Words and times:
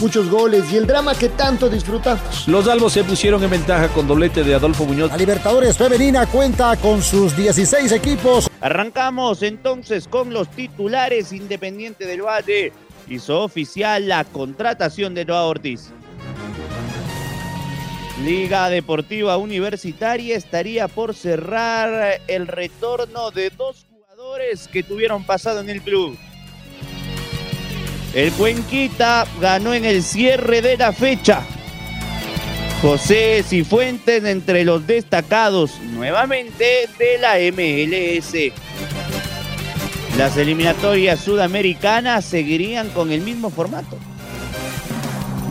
Muchos 0.00 0.28
goles 0.28 0.70
y 0.70 0.76
el 0.76 0.86
drama 0.86 1.14
que 1.14 1.30
tanto 1.30 1.70
disfrutamos. 1.70 2.46
Los 2.46 2.68
albos 2.68 2.92
se 2.92 3.02
pusieron 3.02 3.42
en 3.42 3.48
ventaja 3.48 3.88
con 3.88 4.06
doblete 4.06 4.44
de 4.44 4.54
Adolfo 4.54 4.84
Muñoz. 4.84 5.10
La 5.10 5.16
Libertadores 5.16 5.78
Femenina 5.78 6.26
cuenta 6.26 6.76
con 6.76 7.02
sus 7.02 7.34
16 7.34 7.92
equipos. 7.92 8.50
Arrancamos 8.60 9.42
entonces 9.42 10.06
con 10.06 10.34
los 10.34 10.50
titulares 10.50 11.32
Independiente 11.32 12.06
del 12.06 12.20
Valle. 12.20 12.74
Hizo 13.08 13.42
oficial 13.42 14.06
la 14.06 14.24
contratación 14.24 15.14
de 15.14 15.24
Noah 15.24 15.46
Ortiz. 15.46 15.92
Liga 18.22 18.68
Deportiva 18.68 19.38
Universitaria 19.38 20.36
estaría 20.36 20.88
por 20.88 21.14
cerrar 21.14 22.20
el 22.28 22.48
retorno 22.48 23.30
de 23.30 23.48
dos 23.48 23.86
jugadores 23.88 24.68
que 24.68 24.82
tuvieron 24.82 25.24
pasado 25.24 25.60
en 25.60 25.70
el 25.70 25.80
club. 25.80 26.18
El 28.14 28.32
Cuenquita 28.32 29.26
ganó 29.40 29.74
en 29.74 29.84
el 29.84 30.02
cierre 30.02 30.62
de 30.62 30.76
la 30.76 30.92
fecha. 30.92 31.42
José 32.82 33.42
Cifuentes 33.42 34.24
entre 34.24 34.64
los 34.64 34.86
destacados 34.86 35.80
nuevamente 35.80 36.88
de 36.98 37.18
la 37.18 37.36
MLS. 37.52 38.52
Las 40.18 40.36
eliminatorias 40.36 41.20
sudamericanas 41.20 42.24
seguirían 42.24 42.88
con 42.90 43.12
el 43.12 43.20
mismo 43.20 43.50
formato. 43.50 43.98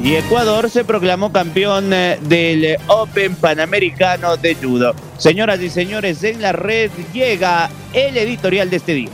Y 0.03 0.16
Ecuador 0.16 0.69
se 0.69 0.83
proclamó 0.83 1.31
campeón 1.31 1.91
eh, 1.91 2.19
del 2.22 2.77
Open 2.88 3.35
Panamericano 3.35 4.38
de 4.38 4.53
Judo. 4.55 4.94
Señoras 5.17 5.59
y 5.61 5.69
señores, 5.69 6.23
en 6.23 6.41
la 6.41 6.51
red 6.51 6.91
llega 7.11 7.69
el 7.94 8.17
editorial 8.17 8.69
de 8.69 8.77
este 8.77 8.94
día. 8.94 9.09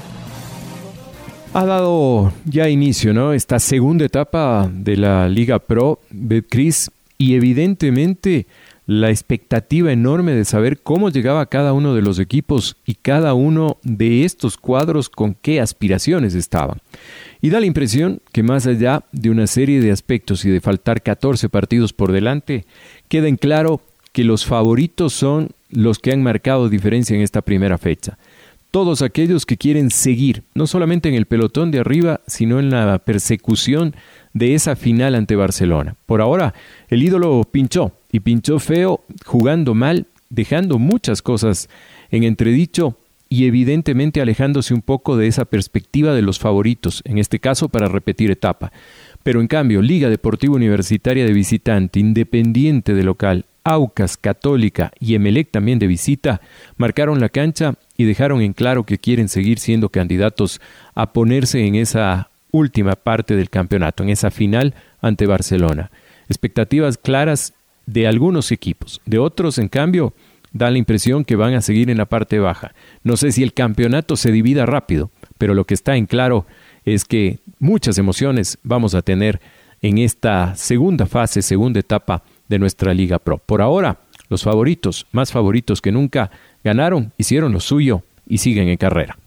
Ha 1.54 1.66
dado 1.66 2.32
ya 2.46 2.70
inicio, 2.70 3.14
¿no? 3.14 3.34
Esta 3.34 3.60
segunda 3.60 4.06
etapa 4.06 4.72
de 4.74 4.96
la 4.96 5.28
Liga 5.28 5.60
Pro, 5.60 6.00
Betcris, 6.10 6.90
y 7.18 7.36
evidentemente 7.36 8.48
la 8.86 9.10
expectativa 9.10 9.92
enorme 9.92 10.32
de 10.32 10.46
saber 10.46 10.80
cómo 10.80 11.10
llegaba 11.10 11.46
cada 11.48 11.74
uno 11.74 11.94
de 11.94 12.02
los 12.02 12.20
equipos 12.20 12.78
y 12.86 12.96
cada 12.96 13.34
uno 13.34 13.78
de 13.84 14.24
estos 14.24 14.56
cuadros 14.56 15.10
con 15.10 15.34
qué 15.34 15.60
aspiraciones 15.60 16.36
estaban. 16.36 16.78
Y 17.42 17.50
da 17.50 17.60
la 17.60 17.66
impresión 17.66 18.22
que 18.32 18.44
más 18.44 18.66
allá 18.66 19.04
de 19.12 19.30
una 19.30 19.46
serie 19.46 19.82
de 19.82 19.92
aspectos 19.92 20.46
y 20.46 20.50
de 20.50 20.62
faltar 20.62 21.02
14 21.02 21.50
partidos 21.50 21.92
por 21.92 22.14
delante, 22.14 22.66
queda 23.10 23.28
en 23.28 23.36
claro 23.36 23.82
que 24.14 24.24
los 24.24 24.46
favoritos 24.46 25.12
son 25.12 25.50
los 25.70 26.00
que 26.00 26.14
han 26.14 26.24
marcado 26.24 26.70
diferencia 26.70 27.14
en 27.14 27.22
esta 27.22 27.42
primera 27.42 27.78
fecha 27.78 28.18
todos 28.72 29.02
aquellos 29.02 29.46
que 29.46 29.58
quieren 29.58 29.92
seguir, 29.92 30.44
no 30.56 30.66
solamente 30.66 31.10
en 31.10 31.16
el 31.16 31.26
pelotón 31.26 31.72
de 31.72 31.80
arriba, 31.80 32.22
sino 32.26 32.60
en 32.60 32.70
la 32.70 32.98
persecución 33.00 33.96
de 34.34 34.56
esa 34.56 34.76
final 34.78 35.14
ante 35.16 35.36
Barcelona. 35.36 35.96
Por 36.06 36.22
ahora, 36.22 36.54
el 36.88 37.04
ídolo 37.04 37.44
pinchó, 37.52 37.92
y 38.12 38.22
pinchó 38.22 38.60
feo, 38.60 39.02
jugando 39.26 39.74
mal, 39.74 40.08
dejando 40.30 40.80
muchas 40.80 41.22
cosas 41.22 41.70
en 42.10 42.24
entredicho 42.24 42.98
y 43.30 43.46
evidentemente 43.46 44.22
alejándose 44.22 44.74
un 44.74 44.82
poco 44.82 45.16
de 45.16 45.28
esa 45.28 45.46
perspectiva 45.46 46.14
de 46.14 46.22
los 46.22 46.40
favoritos, 46.40 47.02
en 47.06 47.18
este 47.18 47.40
caso 47.40 47.70
para 47.70 47.88
repetir 47.88 48.32
etapa. 48.32 48.72
Pero 49.24 49.40
en 49.40 49.48
cambio, 49.48 49.82
Liga 49.82 50.10
Deportiva 50.10 50.56
Universitaria 50.56 51.26
de 51.26 51.32
visitante, 51.32 52.00
Independiente 52.00 52.94
de 52.94 53.04
local, 53.04 53.46
Aucas, 53.64 54.18
Católica 54.18 54.92
y 55.00 55.16
Emelec 55.16 55.52
también 55.52 55.80
de 55.80 55.88
visita, 55.88 56.42
marcaron 56.78 57.20
la 57.22 57.30
cancha 57.30 57.76
y 58.02 58.06
dejaron 58.06 58.42
en 58.42 58.54
claro 58.54 58.84
que 58.84 58.98
quieren 58.98 59.30
seguir 59.30 59.60
siendo 59.60 59.90
candidatos 59.90 60.60
a 60.96 61.14
ponerse 61.14 61.66
en 61.66 61.76
esa 61.76 62.32
última 62.52 62.96
parte 62.96 63.36
del 63.36 63.52
campeonato, 63.52 64.02
en 64.02 64.10
esa 64.10 64.32
final 64.32 64.74
ante 65.02 65.28
Barcelona. 65.28 65.92
Expectativas 66.28 66.98
claras 66.98 67.54
de 67.86 68.08
algunos 68.08 68.52
equipos, 68.52 69.02
de 69.06 69.20
otros, 69.20 69.60
en 69.60 69.68
cambio, 69.68 70.14
da 70.52 70.72
la 70.72 70.80
impresión 70.80 71.24
que 71.24 71.36
van 71.36 71.54
a 71.54 71.62
seguir 71.62 71.92
en 71.92 71.98
la 71.98 72.08
parte 72.08 72.40
baja. 72.40 72.74
No 73.04 73.18
sé 73.18 73.32
si 73.32 73.44
el 73.44 73.54
campeonato 73.54 74.16
se 74.16 74.32
divida 74.32 74.66
rápido, 74.66 75.12
pero 75.38 75.54
lo 75.54 75.66
que 75.66 75.76
está 75.76 75.96
en 75.96 76.08
claro 76.08 76.48
es 76.84 77.06
que 77.06 77.38
muchas 77.60 78.00
emociones 78.00 78.58
vamos 78.64 78.96
a 78.96 79.04
tener 79.04 79.40
en 79.84 80.00
esta 80.00 80.56
segunda 80.56 81.06
fase, 81.06 81.44
segunda 81.44 81.80
etapa 81.80 82.24
de 82.48 82.58
nuestra 82.58 82.96
Liga 82.96 83.20
Pro. 83.20 83.38
Por 83.38 83.62
ahora, 83.62 84.00
los 84.32 84.44
favoritos, 84.44 85.08
más 85.12 85.34
favoritos 85.34 85.82
que 85.82 85.92
nunca, 85.92 86.32
ganaron, 86.64 87.12
hicieron 87.18 87.52
lo 87.52 87.60
suyo 87.60 88.04
y 88.26 88.38
siguen 88.38 88.70
en 88.70 88.78
carrera. 88.78 89.18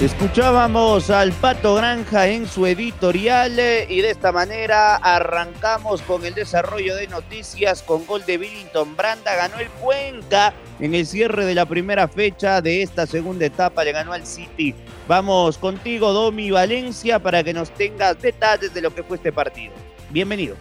Escuchábamos 0.00 1.08
al 1.08 1.32
Pato 1.32 1.74
Granja 1.74 2.28
en 2.28 2.46
su 2.46 2.66
editorial 2.66 3.58
eh, 3.58 3.86
y 3.88 4.02
de 4.02 4.10
esta 4.10 4.30
manera 4.30 4.96
arrancamos 4.96 6.02
con 6.02 6.26
el 6.26 6.34
desarrollo 6.34 6.94
de 6.94 7.06
noticias 7.06 7.82
con 7.82 8.04
gol 8.04 8.22
de 8.26 8.36
Billington 8.36 8.94
Branda. 8.94 9.34
Ganó 9.34 9.58
el 9.58 9.70
Cuenca 9.70 10.52
en 10.80 10.94
el 10.94 11.06
cierre 11.06 11.46
de 11.46 11.54
la 11.54 11.64
primera 11.64 12.08
fecha 12.08 12.60
de 12.60 12.82
esta 12.82 13.06
segunda 13.06 13.46
etapa, 13.46 13.84
le 13.84 13.92
ganó 13.92 14.12
al 14.12 14.26
City. 14.26 14.74
Vamos 15.08 15.56
contigo, 15.56 16.12
Domi 16.12 16.50
Valencia, 16.50 17.18
para 17.18 17.42
que 17.42 17.54
nos 17.54 17.70
tengas 17.70 18.20
detalles 18.20 18.74
de 18.74 18.82
lo 18.82 18.94
que 18.94 19.02
fue 19.02 19.16
este 19.16 19.32
partido. 19.32 19.72
Bienvenido. 20.10 20.56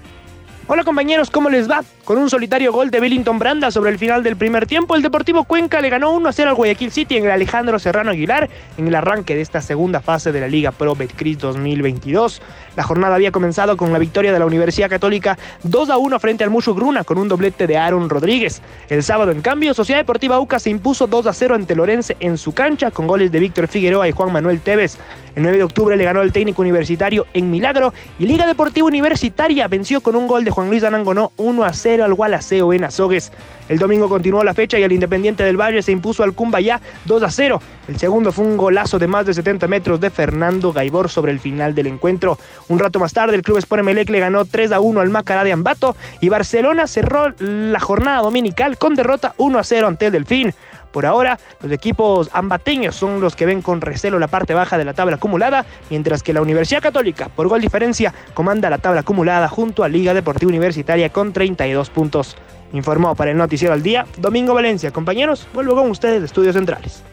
Hola 0.67 0.83
compañeros, 0.83 1.29
¿cómo 1.29 1.51
les 1.51 1.69
va? 1.69 1.83
Con 2.05 2.17
un 2.17 2.27
solitario 2.27 2.73
gol 2.73 2.89
de 2.89 2.99
Billington 2.99 3.37
Branda 3.37 3.69
sobre 3.69 3.91
el 3.91 3.99
final 3.99 4.23
del 4.23 4.35
primer 4.35 4.65
tiempo, 4.65 4.95
el 4.95 5.03
Deportivo 5.03 5.43
Cuenca 5.43 5.79
le 5.79 5.89
ganó 5.89 6.11
1 6.11 6.27
a 6.27 6.33
0 6.33 6.49
al 6.49 6.55
Guayaquil 6.55 6.91
City 6.91 7.17
en 7.17 7.25
el 7.25 7.31
Alejandro 7.31 7.77
Serrano 7.77 8.09
Aguilar 8.09 8.49
en 8.75 8.87
el 8.87 8.95
arranque 8.95 9.35
de 9.35 9.41
esta 9.41 9.61
segunda 9.61 10.01
fase 10.01 10.31
de 10.31 10.39
la 10.39 10.47
Liga 10.47 10.71
Pro 10.71 10.95
Betcris 10.95 11.37
2022. 11.37 12.41
La 12.75 12.81
jornada 12.81 13.13
había 13.13 13.31
comenzado 13.31 13.77
con 13.77 13.93
la 13.93 13.99
victoria 13.99 14.33
de 14.33 14.39
la 14.39 14.45
Universidad 14.47 14.89
Católica 14.89 15.37
2 15.63 15.89
a 15.91 15.97
1 15.97 16.19
frente 16.19 16.43
al 16.43 16.49
Mushu 16.49 16.73
Gruna 16.73 17.03
con 17.03 17.19
un 17.19 17.27
doblete 17.27 17.67
de 17.67 17.77
Aaron 17.77 18.09
Rodríguez. 18.09 18.63
El 18.89 19.03
sábado, 19.03 19.31
en 19.31 19.41
cambio, 19.41 19.75
Sociedad 19.75 19.99
Deportiva 19.99 20.39
UCA 20.39 20.57
se 20.57 20.71
impuso 20.71 21.05
2 21.05 21.27
a 21.27 21.33
0 21.33 21.53
ante 21.53 21.75
Lorense 21.75 22.17
en 22.19 22.39
su 22.39 22.53
cancha 22.53 22.89
con 22.89 23.05
goles 23.05 23.31
de 23.31 23.39
Víctor 23.39 23.67
Figueroa 23.67 24.07
y 24.07 24.13
Juan 24.13 24.33
Manuel 24.33 24.61
Tevez. 24.61 24.97
El 25.35 25.43
9 25.43 25.57
de 25.57 25.63
octubre 25.63 25.97
le 25.97 26.03
ganó 26.05 26.21
el 26.21 26.31
técnico 26.31 26.61
universitario 26.61 27.27
en 27.33 27.51
Milagro 27.51 27.93
y 28.17 28.25
Liga 28.25 28.47
Deportiva 28.47 28.87
Universitaria 28.87 29.67
venció 29.67 30.01
con 30.01 30.15
un 30.15 30.27
gol 30.27 30.45
de 30.45 30.54
Juan 30.55 30.69
Luis 30.69 30.85
Anangonó 30.85 31.33
1 31.35 31.65
a 31.65 31.73
0 31.73 32.05
al 32.05 32.13
Gualaceo 32.13 32.71
en 32.71 32.85
Azogues. 32.85 33.33
El 33.67 33.77
domingo 33.77 34.07
continuó 34.07 34.41
la 34.41 34.53
fecha 34.53 34.79
y 34.79 34.83
el 34.83 34.93
Independiente 34.93 35.43
del 35.43 35.59
Valle 35.59 35.81
se 35.81 35.91
impuso 35.91 36.23
al 36.23 36.31
Cumbayá 36.31 36.79
2 37.03 37.23
a 37.23 37.29
0. 37.29 37.61
El 37.89 37.97
segundo 37.99 38.31
fue 38.31 38.45
un 38.45 38.55
golazo 38.55 38.97
de 38.97 39.05
más 39.05 39.25
de 39.25 39.33
70 39.33 39.67
metros 39.67 39.99
de 39.99 40.09
Fernando 40.09 40.71
Gaibor 40.71 41.09
sobre 41.09 41.33
el 41.33 41.41
final 41.41 41.75
del 41.75 41.87
encuentro. 41.87 42.39
Un 42.69 42.79
rato 42.79 42.99
más 42.99 43.11
tarde, 43.11 43.35
el 43.35 43.41
club 43.41 43.57
Sport 43.57 43.81
Emelec 43.81 44.09
le 44.09 44.21
ganó 44.21 44.45
3 44.45 44.71
a 44.71 44.79
1 44.79 45.01
al 45.01 45.09
Macará 45.09 45.43
de 45.43 45.51
Ambato 45.51 45.97
y 46.21 46.29
Barcelona 46.29 46.87
cerró 46.87 47.33
la 47.39 47.81
jornada 47.81 48.21
dominical 48.21 48.77
con 48.77 48.95
derrota 48.95 49.35
1 49.37 49.59
a 49.59 49.63
0 49.65 49.87
ante 49.87 50.05
el 50.05 50.13
Delfín. 50.13 50.53
Por 50.95 51.05
ahora, 51.05 51.37
los 51.59 51.69
equipos 51.73 52.29
ambateños 52.31 52.95
son 52.95 53.19
los 53.19 53.35
que 53.35 53.45
ven 53.45 53.61
con 53.61 53.81
recelo 53.81 54.17
la 54.17 54.29
parte 54.29 54.53
baja 54.53 54.77
de 54.77 54.85
la 54.85 54.93
tabla 54.93 55.17
acumulada, 55.17 55.65
mientras 55.89 56.23
que 56.23 56.31
la 56.31 56.41
Universidad 56.41 56.81
Católica, 56.81 57.27
por 57.27 57.49
gol 57.49 57.59
diferencia, 57.59 58.13
comanda 58.33 58.69
la 58.69 58.77
tabla 58.77 59.01
acumulada 59.01 59.49
junto 59.49 59.83
a 59.83 59.89
Liga 59.89 60.13
Deportiva 60.13 60.47
Universitaria 60.47 61.09
con 61.09 61.33
32 61.33 61.89
puntos. 61.89 62.37
Informó 62.71 63.13
para 63.13 63.31
el 63.31 63.37
Noticiero 63.37 63.73
al 63.73 63.83
Día, 63.83 64.07
Domingo 64.19 64.53
Valencia. 64.53 64.91
Compañeros, 64.91 65.49
vuelvo 65.53 65.75
con 65.75 65.91
ustedes 65.91 66.21
de 66.21 66.27
Estudios 66.27 66.55
Centrales. 66.55 67.03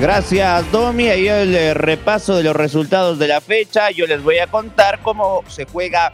Gracias, 0.00 0.72
Domi. 0.72 1.08
Ahí 1.08 1.28
el 1.28 1.54
eh, 1.54 1.74
repaso 1.74 2.36
de 2.36 2.42
los 2.42 2.56
resultados 2.56 3.18
de 3.18 3.28
la 3.28 3.42
fecha. 3.42 3.90
Yo 3.90 4.06
les 4.06 4.22
voy 4.22 4.38
a 4.38 4.46
contar 4.46 5.00
cómo 5.02 5.44
se 5.46 5.66
juega 5.66 6.10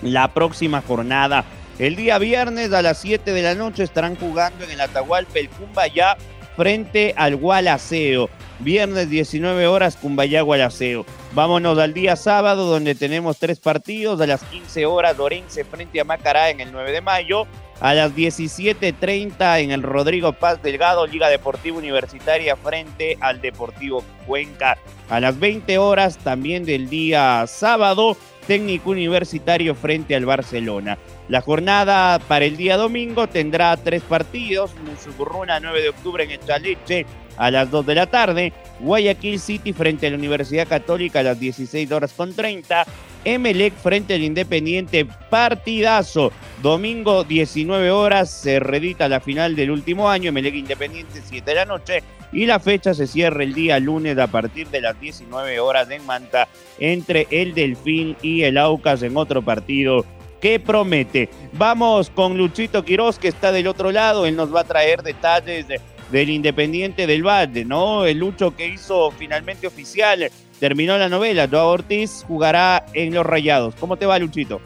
la 0.00 0.28
próxima 0.28 0.80
jornada. 0.80 1.44
El 1.78 1.96
día 1.96 2.18
viernes 2.18 2.72
a 2.72 2.82
las 2.82 2.98
7 2.98 3.32
de 3.32 3.42
la 3.42 3.56
noche 3.56 3.82
estarán 3.82 4.14
jugando 4.14 4.64
en 4.64 4.70
el 4.70 4.80
Atahualpa 4.80 5.40
el 5.40 5.48
Cumbaya 5.48 6.16
frente 6.56 7.14
al 7.16 7.34
Gualaceo. 7.34 8.30
Viernes 8.60 9.10
19 9.10 9.66
horas 9.66 9.96
Cumbayá 9.96 10.42
Gualaceo. 10.42 11.04
Vámonos 11.32 11.76
al 11.78 11.92
día 11.92 12.14
sábado 12.14 12.66
donde 12.66 12.94
tenemos 12.94 13.40
tres 13.40 13.58
partidos. 13.58 14.20
A 14.20 14.26
las 14.28 14.44
15 14.44 14.86
horas 14.86 15.18
Lorense 15.18 15.64
frente 15.64 16.00
a 16.00 16.04
Macará 16.04 16.50
en 16.50 16.60
el 16.60 16.70
9 16.70 16.92
de 16.92 17.00
mayo. 17.00 17.48
A 17.80 17.92
las 17.92 18.14
17.30 18.14 19.60
en 19.60 19.72
el 19.72 19.82
Rodrigo 19.82 20.32
Paz 20.32 20.62
Delgado, 20.62 21.08
Liga 21.08 21.28
Deportiva 21.28 21.76
Universitaria 21.76 22.54
frente 22.54 23.18
al 23.20 23.40
Deportivo 23.40 24.04
Cuenca. 24.28 24.78
A 25.10 25.18
las 25.18 25.40
20 25.40 25.76
horas 25.78 26.18
también 26.18 26.64
del 26.64 26.88
día 26.88 27.44
sábado 27.48 28.16
técnico 28.46 28.90
universitario 28.90 29.74
frente 29.74 30.14
al 30.14 30.26
Barcelona. 30.26 30.98
La 31.28 31.40
jornada 31.40 32.18
para 32.18 32.44
el 32.44 32.56
día 32.56 32.76
domingo 32.76 33.26
tendrá 33.26 33.76
tres 33.76 34.02
partidos, 34.02 34.72
Musuburruna 34.84 35.60
9 35.60 35.82
de 35.82 35.88
octubre 35.88 36.24
en 36.24 36.32
Echaleche 36.32 37.06
a 37.36 37.50
las 37.50 37.70
2 37.70 37.86
de 37.86 37.94
la 37.94 38.06
tarde, 38.06 38.52
Guayaquil 38.80 39.40
City 39.40 39.72
frente 39.72 40.06
a 40.06 40.10
la 40.10 40.16
Universidad 40.16 40.68
Católica 40.68 41.20
a 41.20 41.24
las 41.24 41.40
16 41.40 41.90
horas 41.90 42.12
con 42.12 42.34
30, 42.34 42.84
Emelec 43.24 43.74
frente 43.74 44.14
al 44.14 44.22
Independiente, 44.22 45.06
partidazo. 45.30 46.32
Domingo 46.62 47.24
19 47.24 47.90
horas 47.90 48.30
se 48.30 48.60
redita 48.60 49.08
la 49.08 49.20
final 49.20 49.56
del 49.56 49.70
último 49.70 50.08
año, 50.08 50.28
Emelec 50.28 50.54
Independiente 50.54 51.20
7 51.24 51.50
de 51.50 51.54
la 51.54 51.64
noche 51.64 52.02
y 52.32 52.46
la 52.46 52.58
fecha 52.58 52.94
se 52.94 53.06
cierra 53.06 53.44
el 53.44 53.54
día 53.54 53.78
lunes 53.78 54.18
a 54.18 54.26
partir 54.26 54.68
de 54.68 54.80
las 54.80 55.00
19 55.00 55.60
horas 55.60 55.88
en 55.90 56.04
Manta 56.04 56.48
entre 56.78 57.26
el 57.30 57.54
Delfín 57.54 58.16
y 58.22 58.42
el 58.42 58.58
Aucas 58.58 59.02
en 59.02 59.16
otro 59.16 59.40
partido 59.42 60.04
que 60.40 60.60
promete. 60.60 61.30
Vamos 61.52 62.10
con 62.10 62.36
Luchito 62.36 62.84
Quiroz 62.84 63.18
que 63.18 63.28
está 63.28 63.52
del 63.52 63.66
otro 63.66 63.92
lado, 63.92 64.26
él 64.26 64.36
nos 64.36 64.54
va 64.54 64.60
a 64.60 64.64
traer 64.64 65.02
detalles 65.02 65.66
del 66.10 66.30
Independiente 66.30 67.06
del 67.06 67.26
Valle, 67.26 67.64
¿no? 67.64 68.04
El 68.04 68.18
Lucho 68.18 68.54
que 68.54 68.66
hizo 68.66 69.10
finalmente 69.12 69.66
oficial 69.66 70.30
terminó 70.60 70.98
la 70.98 71.08
novela. 71.08 71.48
Joao 71.50 71.68
Ortiz 71.68 72.24
jugará 72.26 72.86
en 72.94 73.14
los 73.14 73.24
Rayados. 73.24 73.74
¿Cómo 73.80 73.96
te 73.96 74.06
va, 74.06 74.18
Luchito? 74.18 74.60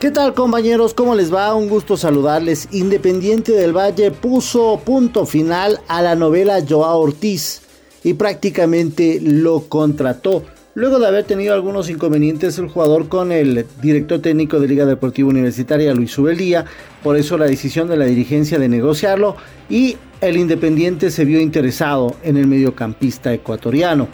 ¿Qué 0.00 0.10
tal 0.10 0.32
compañeros? 0.32 0.94
¿Cómo 0.94 1.14
les 1.14 1.32
va? 1.32 1.54
Un 1.54 1.68
gusto 1.68 1.96
saludarles. 1.96 2.68
Independiente 2.72 3.52
del 3.52 3.76
Valle 3.76 4.10
puso 4.10 4.80
punto 4.84 5.26
final 5.26 5.80
a 5.88 6.00
la 6.00 6.14
novela 6.14 6.64
Joao 6.66 7.00
Ortiz 7.00 7.62
y 8.02 8.14
prácticamente 8.14 9.20
lo 9.20 9.68
contrató. 9.68 10.44
Luego 10.74 10.98
de 11.00 11.06
haber 11.08 11.24
tenido 11.24 11.52
algunos 11.52 11.90
inconvenientes 11.90 12.56
el 12.58 12.68
jugador 12.68 13.08
con 13.08 13.32
el 13.32 13.66
director 13.82 14.20
técnico 14.20 14.60
de 14.60 14.68
Liga 14.68 14.86
Deportiva 14.86 15.28
Universitaria, 15.28 15.92
Luis 15.92 16.16
Ubelía, 16.16 16.64
por 17.02 17.16
eso 17.16 17.36
la 17.36 17.46
decisión 17.46 17.88
de 17.88 17.96
la 17.96 18.06
dirigencia 18.06 18.58
de 18.58 18.68
negociarlo 18.68 19.36
y 19.68 19.96
el 20.20 20.36
Independiente 20.36 21.10
se 21.10 21.24
vio 21.24 21.40
interesado 21.40 22.16
en 22.22 22.36
el 22.36 22.46
mediocampista 22.46 23.34
ecuatoriano. 23.34 24.08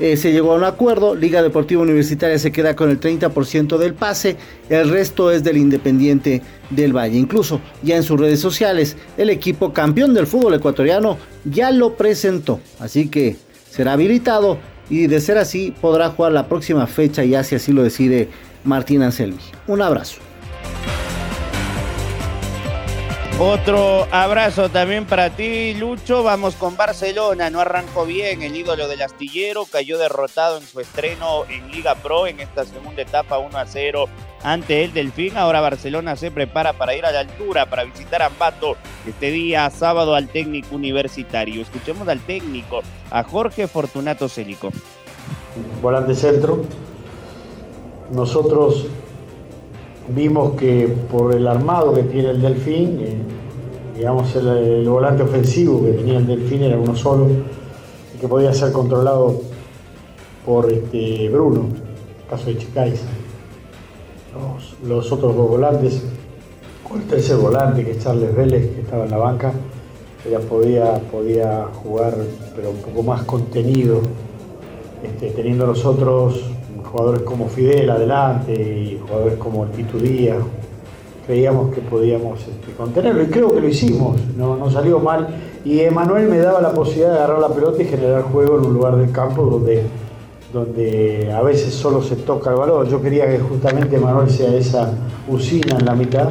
Eh, 0.00 0.16
se 0.16 0.32
llegó 0.32 0.52
a 0.52 0.56
un 0.56 0.64
acuerdo, 0.64 1.14
Liga 1.14 1.42
Deportiva 1.42 1.82
Universitaria 1.82 2.38
se 2.38 2.50
queda 2.50 2.74
con 2.74 2.88
el 2.88 2.98
30% 2.98 3.76
del 3.76 3.92
pase, 3.92 4.36
el 4.70 4.88
resto 4.88 5.30
es 5.30 5.44
del 5.44 5.58
Independiente 5.58 6.40
del 6.70 6.96
Valle. 6.96 7.18
Incluso 7.18 7.60
ya 7.82 7.96
en 7.96 8.02
sus 8.02 8.18
redes 8.18 8.40
sociales, 8.40 8.96
el 9.18 9.28
equipo 9.28 9.74
campeón 9.74 10.14
del 10.14 10.26
fútbol 10.26 10.54
ecuatoriano 10.54 11.18
ya 11.44 11.70
lo 11.70 11.96
presentó, 11.96 12.60
así 12.78 13.08
que 13.08 13.36
será 13.70 13.92
habilitado 13.92 14.58
y 14.88 15.06
de 15.06 15.20
ser 15.20 15.36
así 15.36 15.74
podrá 15.82 16.08
jugar 16.08 16.32
la 16.32 16.48
próxima 16.48 16.86
fecha 16.86 17.22
ya 17.22 17.44
si 17.44 17.54
así 17.54 17.72
lo 17.72 17.82
decide 17.82 18.28
Martín 18.64 19.02
Anselmi. 19.02 19.38
Un 19.66 19.82
abrazo. 19.82 20.16
Otro 23.42 24.06
abrazo 24.10 24.68
también 24.68 25.06
para 25.06 25.30
ti, 25.30 25.72
Lucho. 25.72 26.22
Vamos 26.22 26.56
con 26.56 26.76
Barcelona. 26.76 27.48
No 27.48 27.60
arrancó 27.60 28.04
bien. 28.04 28.42
El 28.42 28.54
ídolo 28.54 28.86
del 28.86 29.00
astillero 29.00 29.64
cayó 29.64 29.96
derrotado 29.96 30.58
en 30.58 30.62
su 30.66 30.78
estreno 30.78 31.46
en 31.48 31.70
Liga 31.70 31.94
Pro 31.94 32.26
en 32.26 32.38
esta 32.38 32.66
segunda 32.66 33.00
etapa 33.00 33.38
1 33.38 33.56
a 33.56 33.64
0 33.64 34.04
ante 34.42 34.84
el 34.84 34.92
Delfín. 34.92 35.38
Ahora 35.38 35.62
Barcelona 35.62 36.16
se 36.16 36.30
prepara 36.30 36.74
para 36.74 36.94
ir 36.94 37.06
a 37.06 37.12
la 37.12 37.20
altura, 37.20 37.64
para 37.64 37.84
visitar 37.84 38.20
a 38.20 38.26
Ambato 38.26 38.76
este 39.08 39.30
día 39.30 39.70
sábado 39.70 40.14
al 40.14 40.28
técnico 40.28 40.76
universitario. 40.76 41.62
Escuchemos 41.62 42.06
al 42.08 42.20
técnico, 42.20 42.82
a 43.10 43.22
Jorge 43.22 43.68
Fortunato 43.68 44.28
Célico. 44.28 44.68
Volante 45.80 46.14
centro. 46.14 46.62
Nosotros 48.10 48.84
vimos 50.14 50.52
que 50.52 50.88
por 51.10 51.34
el 51.34 51.46
armado 51.46 51.94
que 51.94 52.02
tiene 52.04 52.30
el 52.30 52.40
Delfín, 52.40 52.98
eh, 53.00 53.16
digamos 53.96 54.34
el, 54.36 54.88
volante 54.88 55.22
ofensivo 55.22 55.84
que 55.84 55.92
tenía 55.92 56.18
el 56.18 56.26
Delfín 56.26 56.62
era 56.62 56.78
uno 56.78 56.96
solo, 56.96 57.26
y 58.14 58.18
que 58.18 58.28
podía 58.28 58.52
ser 58.52 58.72
controlado 58.72 59.40
por 60.44 60.70
este 60.70 61.28
Bruno, 61.28 61.68
el 62.22 62.28
caso 62.28 62.46
de 62.46 62.58
Chicaiza. 62.58 63.06
Los, 64.86 65.12
otros 65.12 65.36
dos 65.36 65.48
volantes, 65.48 66.02
o 66.90 66.96
el 66.96 67.02
tercer 67.02 67.36
volante 67.36 67.84
que 67.84 67.92
es 67.92 67.98
Charles 68.02 68.34
Vélez, 68.34 68.74
que 68.74 68.80
estaba 68.80 69.04
en 69.04 69.10
la 69.10 69.18
banca, 69.18 69.52
ella 70.26 70.40
podía, 70.40 70.94
podía 71.10 71.66
jugar, 71.82 72.16
pero 72.54 72.70
un 72.70 72.78
poco 72.78 73.02
más 73.02 73.22
contenido, 73.24 74.00
este, 75.02 75.30
teniendo 75.30 75.66
los 75.66 75.84
otros 75.84 76.49
jugadores 76.90 77.22
como 77.22 77.48
Fidel 77.48 77.90
adelante 77.90 78.52
y 78.52 78.98
jugadores 78.98 79.38
como 79.38 79.64
el 79.64 80.02
Díaz. 80.02 80.38
Creíamos 81.26 81.72
que 81.72 81.80
podíamos 81.80 82.40
este, 82.40 82.72
contenerlo 82.76 83.22
y 83.22 83.26
creo 83.26 83.52
que 83.52 83.60
lo 83.60 83.68
hicimos, 83.68 84.16
no, 84.36 84.70
salió 84.70 84.98
mal. 84.98 85.28
Y 85.64 85.80
Emanuel 85.80 86.28
me 86.28 86.38
daba 86.38 86.60
la 86.60 86.72
posibilidad 86.72 87.10
de 87.10 87.18
agarrar 87.18 87.38
la 87.38 87.48
pelota 87.48 87.82
y 87.82 87.86
generar 87.86 88.22
juego 88.22 88.58
en 88.58 88.66
un 88.66 88.74
lugar 88.74 88.96
del 88.96 89.12
campo 89.12 89.44
donde, 89.44 89.84
donde 90.52 91.30
a 91.32 91.42
veces 91.42 91.72
solo 91.74 92.02
se 92.02 92.16
toca 92.16 92.50
el 92.50 92.56
balón. 92.56 92.88
Yo 92.88 93.00
quería 93.00 93.28
que 93.28 93.38
justamente 93.38 93.96
Emanuel 93.96 94.30
sea 94.30 94.52
esa 94.54 94.92
usina 95.28 95.76
en 95.78 95.84
la 95.84 95.94
mitad 95.94 96.30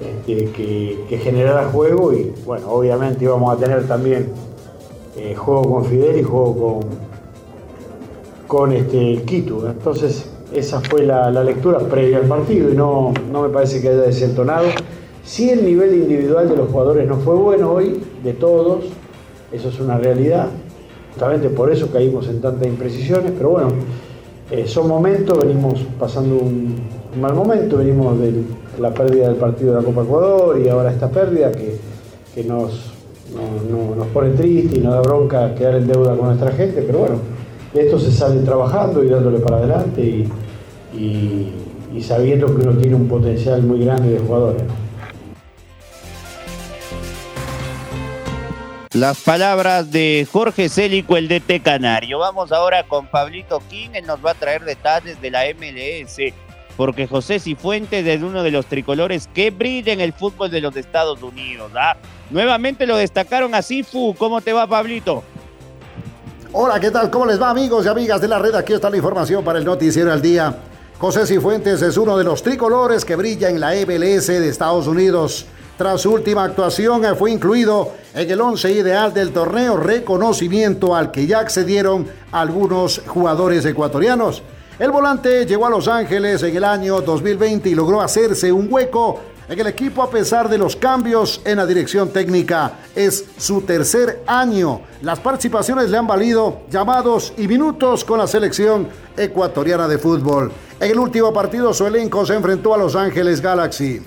este, 0.00 0.50
que, 0.50 1.18
generara 1.22 1.68
juego 1.70 2.12
y 2.12 2.34
bueno, 2.44 2.68
obviamente 2.70 3.24
íbamos 3.24 3.54
a 3.54 3.60
tener 3.60 3.86
también 3.86 4.32
eh, 5.16 5.34
juego 5.36 5.74
con 5.74 5.84
Fidel 5.84 6.18
y 6.18 6.22
juego 6.24 6.80
con, 6.80 7.11
con 8.52 8.70
este, 8.70 9.22
Quito. 9.22 9.66
Entonces, 9.66 10.26
esa 10.52 10.82
fue 10.82 11.06
la, 11.06 11.30
lectura 11.42 11.78
previa 11.78 12.18
al 12.18 12.26
partido 12.26 12.70
y 12.70 12.74
no, 12.76 13.14
no 13.32 13.44
me 13.44 13.48
parece 13.48 13.80
que 13.80 13.88
haya 13.88 14.02
desentonado. 14.02 14.66
Si 15.24 15.48
el 15.48 15.64
nivel 15.64 15.94
individual 15.94 16.50
de 16.50 16.56
los 16.58 16.68
jugadores 16.68 17.08
no 17.08 17.16
fue 17.16 17.34
bueno 17.34 17.72
hoy, 17.72 18.02
de 18.22 18.34
todos, 18.34 18.84
eso 19.52 19.70
es 19.70 19.80
una 19.80 19.96
realidad. 19.96 20.48
Justamente 21.14 21.48
por 21.48 21.72
eso 21.72 21.90
caímos 21.90 22.28
en 22.28 22.42
tantas 22.42 22.68
imprecisiones, 22.68 23.32
pero 23.34 23.48
bueno, 23.48 23.68
eh, 24.50 24.66
son 24.66 24.86
momentos, 24.86 25.38
venimos 25.38 25.80
pasando 25.98 26.36
un, 26.36 26.76
mal 27.18 27.34
momento, 27.34 27.78
venimos 27.78 28.18
de 28.18 28.34
la 28.78 28.92
pérdida 28.92 29.28
del 29.28 29.36
partido 29.36 29.74
de 29.74 29.80
la 29.80 29.86
Copa 29.86 30.02
Ecuador 30.02 30.60
y 30.62 30.68
ahora 30.68 30.90
esta 30.90 31.08
pérdida 31.08 31.50
que, 31.52 32.44
nos, 32.44 32.92
nos 33.96 34.06
pone 34.08 34.32
triste 34.32 34.76
y 34.76 34.82
nos 34.82 34.92
da 34.92 35.00
bronca 35.00 35.54
quedar 35.54 35.76
en 35.76 35.86
deuda 35.86 36.14
con 36.14 36.26
nuestra 36.26 36.52
gente, 36.52 36.82
pero 36.82 36.98
bueno, 36.98 37.31
esto 37.74 37.98
se 37.98 38.12
sale 38.12 38.40
trabajando 38.40 39.02
y 39.02 39.08
dándole 39.08 39.38
para 39.38 39.56
adelante 39.56 40.26
y, 40.94 42.02
sabiendo 42.02 42.46
que 42.46 42.62
uno 42.62 42.78
tiene 42.78 42.96
un 42.96 43.08
potencial 43.08 43.62
muy 43.62 43.84
grande 43.84 44.10
de 44.10 44.18
jugadores. 44.18 44.62
Las 48.92 49.20
palabras 49.20 49.90
de 49.90 50.26
Jorge 50.30 50.68
Célico, 50.68 51.16
el 51.16 51.28
DT 51.28 51.62
Canario. 51.62 52.18
Vamos 52.18 52.52
ahora 52.52 52.82
con 52.82 53.06
Pablito 53.06 53.62
King, 53.70 53.90
él 53.94 54.06
nos 54.06 54.24
va 54.24 54.32
a 54.32 54.34
traer 54.34 54.64
detalles 54.64 55.20
de 55.22 55.30
la 55.30 55.44
MLS, 55.54 56.18
porque 56.76 57.06
José 57.06 57.38
Cifuentes 57.38 58.06
es 58.06 58.22
uno 58.22 58.42
de 58.42 58.50
los 58.50 58.66
tricolores 58.66 59.28
que 59.32 59.50
brilla 59.50 59.94
en 59.94 60.02
el 60.02 60.12
fútbol 60.12 60.50
de 60.50 60.60
los 60.60 60.76
Estados 60.76 61.22
Unidos. 61.22 61.72
¿ah? 61.74 61.96
Nuevamente 62.30 62.86
lo 62.86 62.96
destacaron 62.96 63.54
a 63.54 63.62
Sifu. 63.62 64.14
¿Cómo 64.18 64.42
te 64.42 64.52
va, 64.52 64.66
Pablito? 64.66 65.24
Hola, 66.54 66.78
¿qué 66.78 66.90
tal? 66.90 67.08
¿Cómo 67.08 67.24
les 67.24 67.40
va 67.40 67.48
amigos 67.48 67.86
y 67.86 67.88
amigas 67.88 68.20
de 68.20 68.28
la 68.28 68.38
red? 68.38 68.54
Aquí 68.54 68.74
está 68.74 68.90
la 68.90 68.98
información 68.98 69.42
para 69.42 69.58
el 69.58 69.64
Noticiero 69.64 70.12
al 70.12 70.20
Día. 70.20 70.54
José 70.98 71.26
Cifuentes 71.26 71.80
es 71.80 71.96
uno 71.96 72.18
de 72.18 72.24
los 72.24 72.42
tricolores 72.42 73.06
que 73.06 73.16
brilla 73.16 73.48
en 73.48 73.58
la 73.58 73.70
MLS 73.70 74.26
de 74.26 74.50
Estados 74.50 74.86
Unidos. 74.86 75.46
Tras 75.78 76.02
su 76.02 76.12
última 76.12 76.44
actuación 76.44 77.04
fue 77.16 77.30
incluido 77.30 77.92
en 78.14 78.30
el 78.30 78.38
once 78.38 78.70
ideal 78.70 79.14
del 79.14 79.32
torneo, 79.32 79.78
reconocimiento 79.78 80.94
al 80.94 81.10
que 81.10 81.26
ya 81.26 81.38
accedieron 81.38 82.06
algunos 82.32 83.00
jugadores 83.06 83.64
ecuatorianos. 83.64 84.42
El 84.78 84.90
volante 84.90 85.46
llegó 85.46 85.64
a 85.64 85.70
Los 85.70 85.88
Ángeles 85.88 86.42
en 86.42 86.54
el 86.54 86.64
año 86.64 87.00
2020 87.00 87.70
y 87.70 87.74
logró 87.74 88.02
hacerse 88.02 88.52
un 88.52 88.68
hueco 88.70 89.20
en 89.52 89.60
el 89.60 89.66
equipo 89.66 90.02
a 90.02 90.10
pesar 90.10 90.48
de 90.48 90.56
los 90.56 90.76
cambios 90.76 91.42
en 91.44 91.58
la 91.58 91.66
dirección 91.66 92.08
técnica. 92.08 92.78
Es 92.94 93.26
su 93.36 93.60
tercer 93.60 94.22
año. 94.26 94.80
Las 95.02 95.20
participaciones 95.20 95.90
le 95.90 95.98
han 95.98 96.06
valido 96.06 96.62
llamados 96.70 97.34
y 97.36 97.46
minutos 97.46 98.02
con 98.04 98.18
la 98.18 98.26
selección 98.26 98.88
ecuatoriana 99.14 99.86
de 99.88 99.98
fútbol. 99.98 100.50
En 100.80 100.90
el 100.90 100.98
último 100.98 101.34
partido 101.34 101.74
su 101.74 101.86
elenco 101.86 102.24
se 102.24 102.34
enfrentó 102.34 102.74
a 102.74 102.78
Los 102.78 102.96
Ángeles 102.96 103.42
Galaxy. 103.42 104.00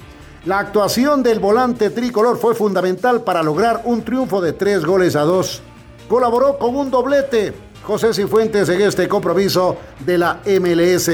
La 0.45 0.59
actuación 0.59 1.21
del 1.21 1.39
volante 1.39 1.91
tricolor 1.91 2.37
fue 2.37 2.55
fundamental 2.55 3.21
para 3.21 3.43
lograr 3.43 3.81
un 3.85 4.03
triunfo 4.03 4.41
de 4.41 4.53
tres 4.53 4.83
goles 4.83 5.15
a 5.15 5.21
dos. 5.21 5.61
Colaboró 6.07 6.57
con 6.57 6.75
un 6.75 6.89
doblete 6.89 7.53
José 7.83 8.15
Cifuentes 8.15 8.67
en 8.69 8.81
este 8.81 9.07
compromiso 9.07 9.77
de 9.99 10.17
la 10.17 10.39
MLS. 10.45 11.09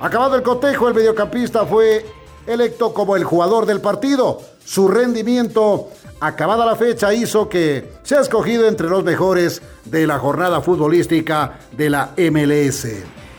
Acabado 0.00 0.36
el 0.36 0.42
cotejo, 0.42 0.86
el 0.86 0.94
mediocampista 0.94 1.66
fue 1.66 2.04
electo 2.46 2.92
como 2.92 3.16
el 3.16 3.24
jugador 3.24 3.66
del 3.66 3.80
partido. 3.80 4.40
Su 4.64 4.88
rendimiento, 4.88 5.90
acabada 6.20 6.64
la 6.66 6.76
fecha, 6.76 7.12
hizo 7.12 7.48
que 7.48 7.92
sea 8.02 8.20
escogido 8.20 8.66
entre 8.66 8.88
los 8.88 9.04
mejores 9.04 9.62
de 9.84 10.06
la 10.06 10.18
jornada 10.18 10.60
futbolística 10.60 11.58
de 11.72 11.90
la 11.90 12.12
MLS. 12.16 12.86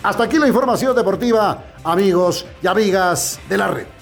Hasta 0.04 0.24
aquí 0.24 0.38
la 0.38 0.48
información 0.48 0.96
deportiva 0.96 1.76
amigos 1.84 2.46
y 2.62 2.68
amigas 2.68 3.40
de 3.48 3.58
la 3.58 3.68
red. 3.68 3.95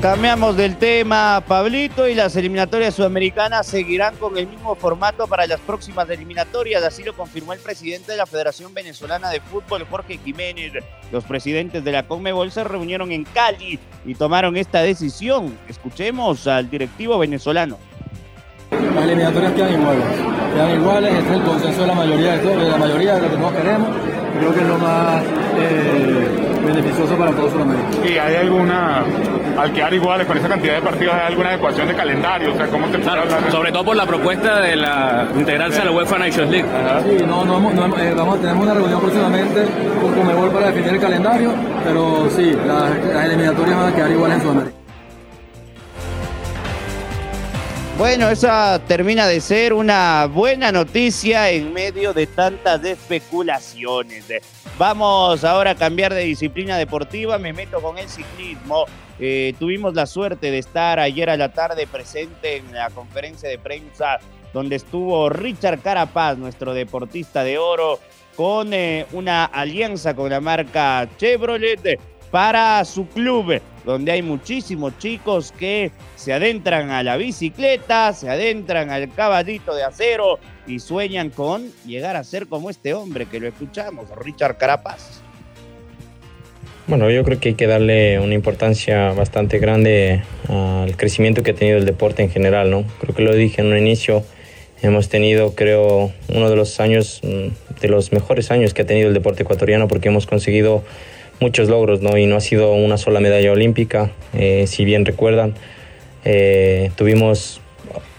Cambiamos 0.00 0.56
del 0.56 0.76
tema, 0.76 1.42
Pablito, 1.48 2.06
y 2.06 2.14
las 2.14 2.36
eliminatorias 2.36 2.94
sudamericanas 2.94 3.66
seguirán 3.66 4.14
con 4.16 4.36
el 4.36 4.46
mismo 4.46 4.74
formato 4.76 5.26
para 5.26 5.46
las 5.46 5.58
próximas 5.60 6.08
eliminatorias. 6.10 6.84
Así 6.84 7.02
lo 7.02 7.14
confirmó 7.14 7.54
el 7.54 7.58
presidente 7.58 8.12
de 8.12 8.18
la 8.18 8.26
Federación 8.26 8.72
Venezolana 8.74 9.30
de 9.30 9.40
Fútbol, 9.40 9.86
Jorge 9.90 10.18
Jiménez. 10.22 10.72
Los 11.10 11.24
presidentes 11.24 11.82
de 11.82 11.92
la 11.92 12.06
Conmebol 12.06 12.52
se 12.52 12.62
reunieron 12.62 13.10
en 13.10 13.24
Cali 13.24 13.80
y 14.04 14.14
tomaron 14.14 14.56
esta 14.56 14.82
decisión. 14.82 15.56
Escuchemos 15.68 16.46
al 16.46 16.70
directivo 16.70 17.18
venezolano. 17.18 17.78
Las 18.70 19.04
eliminatorias 19.04 19.52
quedan 19.54 19.80
iguales, 19.80 20.04
quedan 20.54 20.80
iguales, 20.80 21.14
este 21.14 21.30
es 21.30 21.36
el 21.36 21.42
consenso 21.42 21.80
de 21.80 21.86
la 21.86 21.94
mayoría 21.94 22.36
de, 22.36 22.56
de 22.56 22.70
la 22.70 22.76
mayoría 22.76 23.14
de 23.14 23.22
lo 23.22 23.30
que 23.30 23.36
todos 23.36 23.52
queremos. 23.52 23.88
Creo 24.38 24.54
que 24.54 24.60
es 24.60 24.66
lo 24.66 24.78
más 24.78 25.24
eh, 25.56 26.55
beneficioso 26.66 27.16
para 27.16 27.30
todos 27.32 27.52
Sudamérica. 27.52 27.86
¿Y 28.06 28.18
hay 28.18 28.36
alguna, 28.36 29.04
al 29.58 29.72
quedar 29.72 29.94
iguales 29.94 30.26
con 30.26 30.36
esa 30.36 30.48
cantidad 30.48 30.74
de 30.74 30.82
partidos, 30.82 31.14
hay 31.14 31.26
alguna 31.28 31.50
adecuación 31.50 31.88
de 31.88 31.94
calendario? 31.94 32.52
O 32.52 32.56
sea, 32.56 32.66
¿cómo 32.66 32.86
claro, 32.88 33.22
Sobre 33.50 33.72
todo 33.72 33.84
por 33.84 33.96
la 33.96 34.06
propuesta 34.06 34.60
de 34.60 34.76
la 34.76 35.28
integrarse 35.34 35.80
a 35.80 35.84
la 35.84 35.92
UEFA 35.92 36.18
Nations 36.18 36.50
League. 36.50 36.68
Sí, 37.08 37.24
no, 37.26 37.44
no, 37.44 37.58
no 37.60 37.96
eh, 37.98 38.12
vamos, 38.14 38.40
tenemos 38.40 38.64
una 38.64 38.74
reunión 38.74 39.00
próximamente 39.00 39.64
con 40.00 40.14
Comebol 40.14 40.50
para 40.50 40.66
definir 40.68 40.94
el 40.94 41.00
calendario, 41.00 41.52
pero 41.84 42.28
sí, 42.34 42.52
las, 42.66 43.14
las 43.14 43.24
eliminatorias 43.26 43.76
van 43.76 43.92
a 43.92 43.94
quedar 43.94 44.10
iguales 44.10 44.36
en 44.36 44.42
Sudamérica. 44.42 44.76
Bueno, 47.98 48.28
esa 48.28 48.78
termina 48.86 49.26
de 49.26 49.40
ser 49.40 49.72
una 49.72 50.26
buena 50.26 50.70
noticia 50.70 51.48
en 51.48 51.72
medio 51.72 52.12
de 52.12 52.26
tantas 52.26 52.84
especulaciones. 52.84 54.24
Vamos 54.78 55.42
ahora 55.42 55.70
a 55.70 55.74
cambiar 55.74 56.12
de 56.12 56.20
disciplina 56.20 56.76
deportiva, 56.76 57.38
me 57.38 57.54
meto 57.54 57.80
con 57.80 57.96
el 57.96 58.10
ciclismo. 58.10 58.84
Eh, 59.18 59.54
tuvimos 59.58 59.94
la 59.94 60.04
suerte 60.04 60.50
de 60.50 60.58
estar 60.58 61.00
ayer 61.00 61.30
a 61.30 61.38
la 61.38 61.50
tarde 61.50 61.86
presente 61.86 62.56
en 62.56 62.74
la 62.74 62.90
conferencia 62.90 63.48
de 63.48 63.58
prensa 63.58 64.18
donde 64.52 64.76
estuvo 64.76 65.30
Richard 65.30 65.80
Carapaz, 65.80 66.36
nuestro 66.36 66.74
deportista 66.74 67.42
de 67.42 67.56
oro, 67.56 68.00
con 68.36 68.74
eh, 68.74 69.06
una 69.12 69.46
alianza 69.46 70.14
con 70.14 70.28
la 70.28 70.40
marca 70.42 71.08
Chevrolet 71.16 71.98
para 72.36 72.84
su 72.84 73.08
club, 73.08 73.62
donde 73.86 74.12
hay 74.12 74.20
muchísimos 74.20 74.98
chicos 74.98 75.54
que 75.58 75.90
se 76.16 76.34
adentran 76.34 76.90
a 76.90 77.02
la 77.02 77.16
bicicleta, 77.16 78.12
se 78.12 78.28
adentran 78.28 78.90
al 78.90 79.10
caballito 79.14 79.74
de 79.74 79.82
acero 79.82 80.38
y 80.66 80.80
sueñan 80.80 81.30
con 81.30 81.72
llegar 81.86 82.14
a 82.14 82.22
ser 82.24 82.46
como 82.46 82.68
este 82.68 82.92
hombre 82.92 83.24
que 83.24 83.40
lo 83.40 83.48
escuchamos, 83.48 84.10
Richard 84.22 84.58
Carapaz. 84.58 85.22
Bueno, 86.86 87.08
yo 87.08 87.24
creo 87.24 87.40
que 87.40 87.48
hay 87.48 87.54
que 87.54 87.66
darle 87.66 88.20
una 88.20 88.34
importancia 88.34 89.12
bastante 89.12 89.58
grande 89.58 90.22
al 90.50 90.94
crecimiento 90.94 91.42
que 91.42 91.52
ha 91.52 91.54
tenido 91.54 91.78
el 91.78 91.86
deporte 91.86 92.22
en 92.22 92.28
general, 92.28 92.70
¿no? 92.70 92.84
Creo 93.00 93.14
que 93.14 93.22
lo 93.22 93.34
dije 93.34 93.62
en 93.62 93.68
un 93.68 93.78
inicio, 93.78 94.24
hemos 94.82 95.08
tenido, 95.08 95.54
creo, 95.54 96.12
uno 96.28 96.50
de 96.50 96.56
los 96.56 96.80
años, 96.80 97.22
mm, 97.24 97.80
de 97.80 97.88
los 97.88 98.12
mejores 98.12 98.50
años 98.50 98.74
que 98.74 98.82
ha 98.82 98.86
tenido 98.86 99.08
el 99.08 99.14
deporte 99.14 99.44
ecuatoriano 99.44 99.88
porque 99.88 100.08
hemos 100.08 100.26
conseguido 100.26 100.84
muchos 101.40 101.68
logros, 101.68 102.00
¿no? 102.00 102.16
Y 102.16 102.26
no 102.26 102.36
ha 102.36 102.40
sido 102.40 102.72
una 102.72 102.96
sola 102.96 103.20
medalla 103.20 103.52
olímpica, 103.52 104.10
eh, 104.34 104.64
si 104.66 104.84
bien 104.84 105.04
recuerdan. 105.04 105.54
Eh, 106.24 106.90
tuvimos 106.96 107.60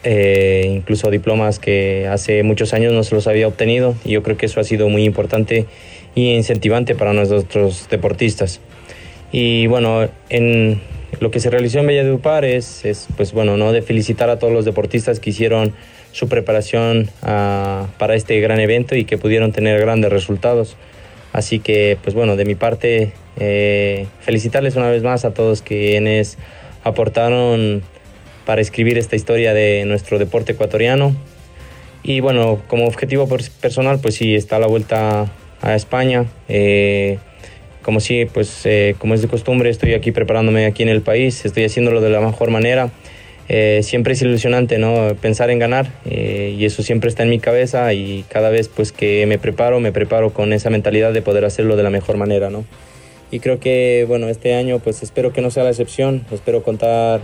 eh, 0.04 0.72
incluso 0.74 1.10
diplomas 1.12 1.60
que 1.60 2.08
hace 2.10 2.44
muchos 2.44 2.74
años 2.74 2.94
no 2.94 3.04
se 3.04 3.14
los 3.16 3.28
había 3.28 3.48
obtenido 3.48 3.96
y 4.06 4.12
yo 4.12 4.24
creo 4.24 4.38
que 4.38 4.46
eso 4.46 4.62
ha 4.62 4.64
sido 4.64 4.88
muy 4.88 5.04
importante 5.04 5.66
y 6.16 6.34
incentivante 6.34 6.96
para 6.96 7.14
nuestros 7.14 7.90
deportistas. 7.90 8.62
Y 9.32 9.68
bueno, 9.68 10.08
en 10.30 10.82
lo 11.20 11.32
que 11.32 11.40
se 11.40 11.50
realizó 11.50 11.80
en 11.80 11.88
Valledupar 11.88 12.46
es, 12.46 12.86
es 12.86 13.08
pues 13.18 13.34
bueno, 13.34 13.58
¿no? 13.58 13.72
de 13.72 13.82
felicitar 13.82 14.30
a 14.30 14.40
todos 14.40 14.54
los 14.54 14.66
deportistas 14.66 15.20
que 15.20 15.32
hicieron 15.32 15.74
su 16.12 16.30
preparación 16.30 17.10
ah, 17.22 17.88
para 17.98 18.16
este 18.16 18.40
gran 18.40 18.60
evento 18.60 18.96
y 18.96 19.06
que 19.06 19.18
pudieron 19.18 19.52
tener 19.52 19.80
grandes 19.80 20.12
resultados. 20.12 20.78
Así 21.34 21.60
que, 21.60 21.98
pues 22.02 22.16
bueno, 22.16 22.36
de 22.36 22.46
mi 22.46 22.56
parte, 22.56 23.14
eh, 23.38 24.08
felicitarles 24.22 24.76
una 24.76 24.90
vez 24.90 25.04
más 25.04 25.26
a 25.26 25.34
todos 25.34 25.62
quienes 25.62 26.38
aportaron 26.84 27.84
para 28.46 28.62
escribir 28.62 28.98
esta 28.98 29.16
historia 29.16 29.54
de 29.54 29.84
nuestro 29.86 30.20
deporte 30.20 30.54
ecuatoriano. 30.54 31.16
Y 32.04 32.22
bueno, 32.22 32.62
como 32.68 32.88
objetivo 32.88 33.28
personal, 33.62 34.00
pues 34.00 34.16
sí, 34.16 34.36
está 34.36 34.60
la 34.60 34.68
vuelta 34.68 35.30
a 35.62 35.76
España. 35.76 36.26
Eh, 36.48 37.20
como 37.82 38.00
sí, 38.00 38.26
pues 38.26 38.66
eh, 38.66 38.96
como 38.98 39.14
es 39.14 39.22
de 39.22 39.28
costumbre, 39.28 39.70
estoy 39.70 39.94
aquí 39.94 40.12
preparándome 40.12 40.66
aquí 40.66 40.84
en 40.84 40.90
el 40.90 41.02
país, 41.02 41.46
estoy 41.46 41.66
haciéndolo 41.66 42.02
de 42.02 42.10
la 42.10 42.22
mejor 42.22 42.52
manera. 42.52 42.90
Eh, 43.50 43.80
siempre 43.82 44.14
es 44.14 44.22
ilusionante 44.22 44.78
¿no? 44.78 45.16
pensar 45.22 45.50
en 45.50 45.60
ganar 45.60 45.90
eh, 46.06 46.54
y 46.58 46.66
eso 46.66 46.84
siempre 46.84 47.10
está 47.10 47.24
en 47.24 47.30
mi 47.30 47.40
cabeza 47.40 47.94
y 47.94 48.26
cada 48.28 48.50
vez 48.50 48.68
pues 48.68 48.92
que 48.92 49.26
me 49.26 49.40
preparo, 49.40 49.80
me 49.80 49.94
preparo 49.94 50.34
con 50.34 50.52
esa 50.52 50.70
mentalidad 50.70 51.14
de 51.14 51.22
poder 51.22 51.46
hacerlo 51.46 51.78
de 51.78 51.84
la 51.84 51.90
mejor 51.90 52.18
manera. 52.18 52.50
¿no? 52.50 52.66
Y 53.32 53.40
creo 53.40 53.60
que 53.60 54.06
bueno, 54.08 54.28
este 54.28 54.54
año 54.54 54.80
pues 54.80 55.02
espero 55.02 55.32
que 55.32 55.42
no 55.42 55.50
sea 55.50 55.64
la 55.64 55.70
excepción, 55.70 56.26
espero 56.32 56.62
contar 56.62 57.22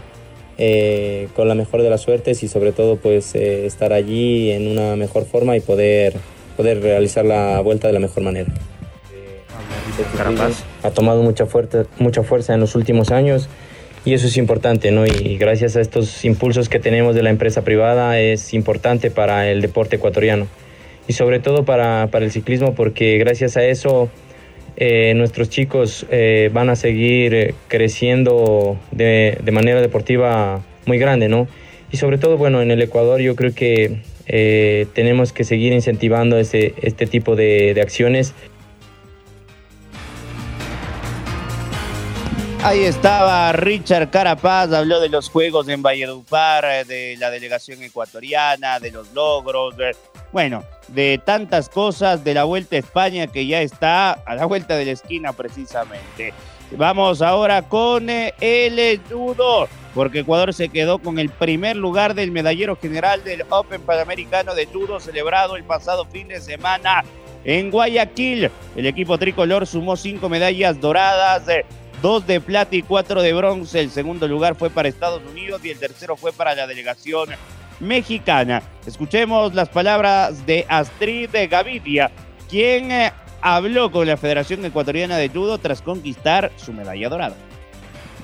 eh, 0.57 1.27
con 1.35 1.49
la 1.49 1.55
mejor 1.55 1.81
de 1.81 1.89
las 1.89 2.01
suertes 2.01 2.41
y 2.43 2.47
sobre 2.47 2.71
todo 2.71 2.95
pues 2.95 3.35
estar 3.35 3.91
allí 3.91 4.51
en 4.51 4.67
una 4.69 4.95
mejor 4.95 5.25
forma 5.25 5.57
y 5.57 5.59
poder, 5.59 6.13
poder 6.55 6.81
realizar 6.81 7.25
la 7.25 7.59
vuelta 7.59 7.87
de 7.87 7.93
la 7.93 7.99
mejor 7.99 8.23
manera. 8.23 8.53
Ha 10.83 10.91
tomado 10.91 11.21
mucha, 11.21 11.45
fuerte, 11.45 11.83
mucha 11.99 12.23
fuerza 12.23 12.53
en 12.53 12.61
los 12.61 12.75
últimos 12.75 13.11
años 13.11 13.49
y 14.05 14.13
eso 14.13 14.27
es 14.27 14.37
importante, 14.37 14.91
¿no? 14.91 15.05
Y 15.05 15.37
gracias 15.37 15.75
a 15.75 15.81
estos 15.81 16.25
impulsos 16.25 16.69
que 16.69 16.79
tenemos 16.79 17.15
de 17.15 17.23
la 17.23 17.29
empresa 17.29 17.63
privada 17.63 18.19
es 18.19 18.53
importante 18.53 19.11
para 19.11 19.49
el 19.49 19.61
deporte 19.61 19.95
ecuatoriano 19.95 20.47
y 21.07 21.13
sobre 21.13 21.39
todo 21.39 21.65
para, 21.65 22.07
para 22.11 22.25
el 22.25 22.31
ciclismo 22.31 22.75
porque 22.75 23.17
gracias 23.17 23.57
a 23.57 23.65
eso 23.65 24.09
eh, 24.75 25.13
nuestros 25.15 25.49
chicos 25.49 26.05
eh, 26.09 26.49
van 26.51 26.69
a 26.69 26.75
seguir 26.75 27.33
eh, 27.33 27.55
creciendo 27.67 28.77
de, 28.91 29.37
de, 29.43 29.51
manera 29.51 29.81
deportiva 29.81 30.63
muy 30.85 30.97
grande, 30.97 31.29
¿no? 31.29 31.47
Y 31.91 31.97
sobre 31.97 32.17
todo, 32.17 32.37
bueno, 32.37 32.61
en 32.61 32.71
el 32.71 32.81
Ecuador 32.81 33.21
yo 33.21 33.35
creo 33.35 33.53
que 33.53 34.01
tenemos 34.93 35.31
que 35.31 35.43
seguir 35.43 35.73
incentivando 35.73 36.39
ese, 36.39 36.73
este 36.81 37.05
tipo 37.05 37.35
de, 37.35 37.73
de 37.75 37.81
acciones 37.81 38.33
Ahí 42.65 42.85
estaba 42.85 43.51
Richard 43.51 44.09
Carapaz, 44.09 44.71
habló 44.71 45.01
de 45.01 45.09
los 45.09 45.29
juegos 45.29 45.67
en 45.67 45.83
Valledupar, 45.83 46.85
de 46.85 47.17
la 47.19 47.29
delegación 47.29 47.83
ecuatoriana, 47.83 48.79
de 48.79 48.89
los 48.89 49.11
logros, 49.11 49.75
bueno, 50.31 50.63
de 50.87 51.19
tantas 51.25 51.67
cosas 51.67 52.23
de 52.23 52.33
la 52.33 52.45
Vuelta 52.45 52.77
a 52.77 52.79
España 52.79 53.27
que 53.27 53.45
ya 53.45 53.61
está 53.61 54.13
a 54.13 54.35
la 54.35 54.45
vuelta 54.45 54.77
de 54.77 54.85
la 54.85 54.91
esquina 54.91 55.33
precisamente. 55.33 56.33
Vamos 56.77 57.21
ahora 57.21 57.63
con 57.63 58.09
eh, 58.09 58.33
el 58.39 59.01
judo, 59.11 59.67
porque 59.93 60.19
Ecuador 60.19 60.53
se 60.53 60.69
quedó 60.69 60.99
con 60.99 61.19
el 61.19 61.29
primer 61.29 61.75
lugar 61.75 62.13
del 62.13 62.31
medallero 62.31 62.77
general 62.77 63.25
del 63.25 63.43
Open 63.49 63.81
Panamericano 63.81 64.55
de 64.55 64.67
judo 64.67 65.01
celebrado 65.01 65.57
el 65.57 65.65
pasado 65.65 66.05
fin 66.05 66.29
de 66.29 66.39
semana 66.39 67.03
en 67.43 67.69
Guayaquil. 67.69 68.49
El 68.77 68.85
equipo 68.85 69.17
tricolor 69.17 69.67
sumó 69.67 69.97
cinco 69.97 70.29
medallas 70.29 70.79
doradas 70.79 71.43
dos 72.03 72.27
de 72.27 72.41
plata 72.41 72.75
y 72.75 72.81
cuatro 72.81 73.21
de 73.21 73.33
bronce. 73.33 73.79
El 73.79 73.89
segundo 73.89 74.27
lugar 74.27 74.55
fue 74.55 74.69
para 74.69 74.89
Estados 74.89 75.21
Unidos 75.25 75.63
y 75.63 75.69
el 75.69 75.79
tercero 75.79 76.17
fue 76.17 76.33
para 76.33 76.53
la 76.53 76.67
delegación 76.67 77.29
mexicana. 77.79 78.61
Escuchemos 78.85 79.53
las 79.53 79.69
palabras 79.69 80.45
de 80.45 80.65
Astrid 80.67 81.29
Gavidia, 81.49 82.11
quien 82.49 82.91
eh, 82.91 83.13
habló 83.41 83.89
con 83.89 84.05
la 84.05 84.17
Federación 84.17 84.65
Ecuatoriana 84.65 85.15
de 85.15 85.29
Judo 85.29 85.57
tras 85.59 85.81
conquistar 85.81 86.51
su 86.57 86.73
medalla 86.73 87.07
dorada. 87.07 87.35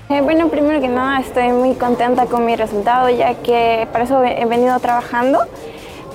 Eh, 0.09 0.19
bueno, 0.21 0.49
primero 0.49 0.81
que 0.81 0.89
nada 0.89 1.21
estoy 1.21 1.47
muy 1.53 1.73
contenta 1.75 2.25
con 2.25 2.45
mi 2.45 2.57
resultado 2.57 3.09
ya 3.09 3.35
que 3.35 3.87
para 3.93 4.03
eso 4.03 4.21
he 4.25 4.45
venido 4.45 4.77
trabajando. 4.81 5.45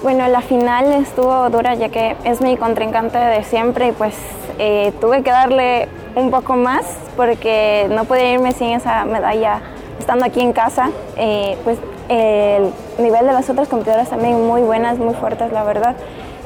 Bueno, 0.02 0.28
la 0.28 0.42
final 0.42 0.92
estuvo 0.92 1.48
dura 1.48 1.74
ya 1.76 1.88
que 1.88 2.14
es 2.24 2.42
mi 2.42 2.58
contrincante 2.58 3.16
de 3.16 3.42
siempre 3.42 3.88
y 3.88 3.92
pues 3.92 4.14
eh, 4.58 4.92
tuve 5.00 5.22
que 5.22 5.30
darle 5.30 5.88
un 6.14 6.30
poco 6.30 6.54
más 6.54 6.84
porque 7.16 7.86
no 7.90 8.04
podía 8.04 8.32
irme 8.32 8.52
sin 8.52 8.68
esa 8.68 9.04
medalla 9.04 9.60
estando 9.98 10.24
aquí 10.24 10.40
en 10.40 10.52
casa. 10.52 10.90
Eh, 11.16 11.56
pues 11.64 11.78
el 12.08 12.70
nivel 12.98 13.26
de 13.26 13.32
las 13.32 13.48
otras 13.48 13.68
competidoras 13.68 14.10
también 14.10 14.46
muy 14.46 14.62
buenas, 14.62 14.98
muy 14.98 15.14
fuertes, 15.14 15.52
la 15.52 15.64
verdad. 15.64 15.96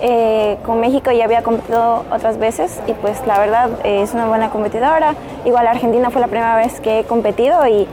Eh, 0.01 0.57
con 0.65 0.79
México 0.81 1.11
ya 1.11 1.25
había 1.25 1.43
competido 1.43 2.05
otras 2.13 2.39
veces 2.39 2.81
y 2.87 2.93
pues 2.93 3.27
la 3.27 3.39
verdad 3.41 3.71
es 3.85 4.15
una 4.15 4.27
buena 4.27 4.51
competidora. 4.51 5.15
Igual 5.45 5.67
Argentina 5.67 6.11
fue 6.11 6.21
la 6.21 6.29
primera 6.29 6.57
vez 6.57 6.81
que 6.81 7.01
he 7.01 7.05
competido 7.05 7.67
y 7.67 7.89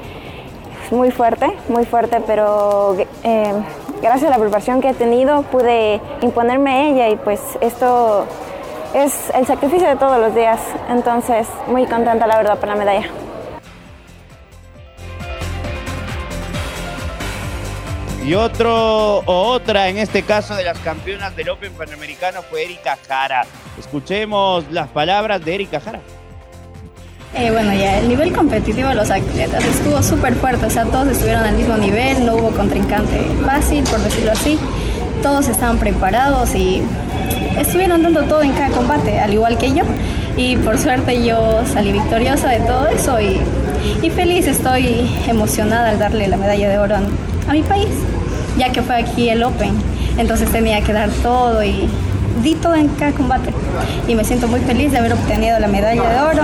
muy 0.92 1.10
fuerte, 1.10 1.52
muy 1.68 1.86
fuerte, 1.86 2.22
pero 2.28 2.96
gracias 4.02 4.32
a 4.32 4.38
la 4.38 4.38
preparación 4.38 4.82
que 4.82 4.90
he 4.90 4.94
tenido 4.94 5.42
pude 5.44 6.00
imponerme 6.22 6.72
a 6.72 6.88
ella 6.88 7.10
y 7.10 7.16
pues 7.16 7.42
esto 7.60 8.26
es 8.96 9.30
el 9.36 9.46
sacrificio 9.46 9.88
de 9.88 9.98
todos 9.98 10.20
los 10.20 10.34
días. 10.34 10.60
Entonces, 10.90 11.48
muy 11.68 11.86
contenta 11.86 12.26
la 12.26 12.38
verdad 12.38 12.58
por 12.58 12.70
la 12.70 12.76
medalla. 12.76 13.08
Y 18.26 18.34
otro 18.34 19.20
o 19.20 19.50
otra, 19.50 19.90
en 19.90 20.00
este 20.00 20.24
caso 20.24 20.56
de 20.56 20.64
las 20.64 20.80
campeonas 20.80 21.36
del 21.36 21.50
Open 21.50 21.74
Panamericano, 21.74 22.42
fue 22.42 22.64
Erika 22.64 22.98
Jara. 23.08 23.44
Escuchemos 23.78 24.66
las 24.72 24.88
palabras 24.88 25.44
de 25.46 25.54
Erika 25.54 25.80
Jara. 25.80 26.00
Eh, 27.36 27.52
bueno, 27.52 27.74
ya 27.74 28.00
el 28.00 28.08
nivel 28.08 28.34
competitivo 28.34 28.88
de 28.88 28.96
los 28.96 29.12
atletas 29.12 29.64
estuvo 29.66 30.02
súper 30.02 30.34
fuerte, 30.36 30.66
o 30.66 30.70
sea, 30.70 30.86
todos 30.86 31.10
estuvieron 31.10 31.44
al 31.44 31.56
mismo 31.56 31.76
nivel, 31.76 32.26
no 32.26 32.36
hubo 32.36 32.50
contrincante 32.52 33.20
fácil, 33.46 33.84
por 33.84 34.00
decirlo 34.00 34.32
así. 34.32 34.58
Todos 35.22 35.48
estaban 35.48 35.78
preparados 35.78 36.54
y 36.56 36.82
estuvieron 37.60 38.04
dando 38.04 38.24
todo 38.24 38.44
en 38.44 38.52
cada 38.52 38.70
combate, 38.70 39.20
al 39.20 39.34
igual 39.34 39.58
que 39.58 39.74
yo. 39.74 39.84
Y 40.38 40.58
por 40.58 40.78
suerte 40.78 41.26
yo 41.26 41.62
salí 41.66 41.92
victoriosa 41.94 42.50
de 42.50 42.60
todo 42.60 42.88
eso 42.88 43.20
y, 43.22 43.40
feliz, 44.10 44.48
estoy 44.48 45.10
emocionada 45.28 45.90
al 45.90 46.00
darle 46.00 46.28
la 46.28 46.38
medalla 46.38 46.70
de 46.70 46.78
oro 46.78 46.96
a 46.96 47.52
mi 47.52 47.64
país, 47.64 47.90
ya 48.58 48.72
que 48.72 48.82
fue 48.82 48.96
aquí 48.96 49.30
el 49.30 49.44
Open. 49.44 49.74
Entonces 50.18 50.50
tenía 50.52 50.82
que 50.82 50.94
dar 50.94 51.10
todo 51.10 51.64
y 51.64 51.90
di 52.44 52.56
todo 52.56 52.76
en 52.76 52.90
cada 52.90 53.12
combate. 53.12 53.52
Y 54.08 54.16
me 54.16 54.24
siento 54.24 54.48
muy 54.48 54.60
feliz 54.60 54.92
de 54.92 54.98
haber 54.98 55.14
obtenido 55.14 55.58
la 55.60 55.68
medalla 55.68 56.10
de 56.10 56.20
oro. 56.20 56.44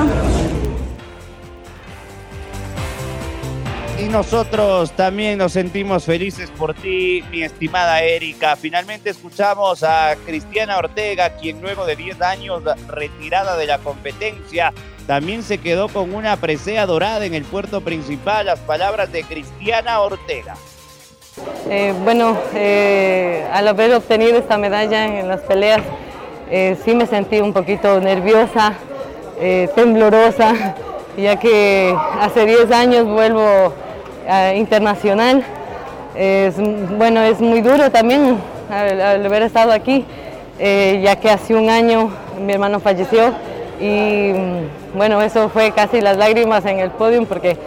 Nosotros 4.12 4.91
también 4.91 5.38
nos 5.38 5.53
sentimos 5.53 6.03
felices 6.03 6.50
por 6.51 6.74
ti, 6.74 7.24
mi 7.32 7.44
estimada 7.44 8.03
Erika. 8.03 8.58
Finalmente 8.58 9.10
escuchamos 9.10 9.84
a 9.84 10.15
Cristiana 10.25 10.77
Ortega, 10.77 11.38
quien 11.38 11.62
luego 11.62 11.86
de 11.86 11.96
10 11.96 12.22
años 12.22 12.62
retirada 12.88 13.56
de 13.56 13.68
la 13.68 13.77
competencia, 13.77 14.74
también 15.08 15.44
se 15.44 15.60
quedó 15.60 15.88
con 15.88 16.13
una 16.13 16.36
presea 16.36 16.86
dorada 16.86 17.25
en 17.25 17.34
el 17.34 17.44
puerto 17.44 17.80
principal. 17.82 18.48
Las 18.48 18.60
palabras 18.60 19.12
de 19.13 19.24
Cristiana 19.24 20.01
Ortega. 20.01 20.56
Eh, 21.70 21.94
bueno, 22.03 22.38
eh, 22.53 23.48
al 23.53 23.68
haber 23.70 23.94
obtenido 23.94 24.38
esta 24.38 24.58
medalla 24.58 25.20
en 25.20 25.30
las 25.30 25.39
peleas, 25.41 25.82
eh, 26.50 26.77
sí 26.84 26.96
me 26.96 27.06
sentí 27.06 27.39
un 27.39 27.53
poquito 27.53 28.00
nerviosa, 28.01 28.74
temblorosa, 29.74 30.75
ya 31.18 31.39
que 31.39 31.96
hace 32.20 32.46
10 32.46 32.72
años 32.72 33.08
vuelvo 33.08 33.74
internacional. 34.56 35.44
Es, 36.16 36.56
bueno, 36.98 37.22
es 37.22 37.40
muy 37.40 37.62
duro 37.62 37.90
también 37.92 38.38
haber 38.70 39.44
estado 39.44 39.72
aquí, 39.72 40.06
ya 40.60 41.16
que 41.18 41.30
hace 41.30 41.56
un 41.56 41.70
año 41.70 42.12
mi 42.40 42.54
hermano 42.54 42.80
falleció 42.80 43.34
y 43.82 44.34
mm, 44.34 44.98
bueno, 44.98 45.22
eso 45.22 45.50
fue 45.50 45.72
casi 45.72 46.01
las 46.01 46.18
lágrimas 46.18 46.66
en 46.66 46.80
el 46.80 46.92
podio 46.92 47.25
porque 47.25 47.58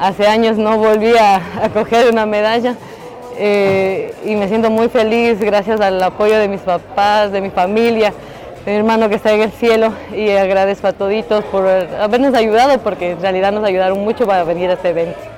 hace 0.00 0.26
años 0.26 0.56
no 0.56 0.78
volví 0.78 1.12
a, 1.18 1.40
coger 1.74 2.10
una 2.10 2.26
medalla. 2.26 2.74
Eh, 3.40 4.14
y 4.24 4.34
me 4.34 4.48
siento 4.48 4.68
muy 4.68 4.88
feliz 4.88 5.38
gracias 5.40 5.80
al 5.80 6.02
apoyo 6.02 6.38
de 6.38 6.48
mis 6.48 6.60
papás, 6.60 7.30
de 7.30 7.40
mi 7.40 7.50
familia, 7.50 8.12
de 8.64 8.72
mi 8.72 8.78
hermano 8.78 9.08
que 9.08 9.14
está 9.14 9.32
en 9.32 9.42
el 9.42 9.52
cielo 9.52 9.92
y 10.12 10.30
agradezco 10.30 10.88
a 10.88 10.92
toditos 10.92 11.44
por 11.44 11.68
habernos 11.68 12.34
ayudado 12.34 12.78
porque 12.78 13.12
en 13.12 13.20
realidad 13.20 13.52
nos 13.52 13.64
ayudaron 13.64 14.00
mucho 14.00 14.26
para 14.26 14.42
venir 14.42 14.70
a 14.70 14.72
este 14.74 14.88
evento. 14.88 15.37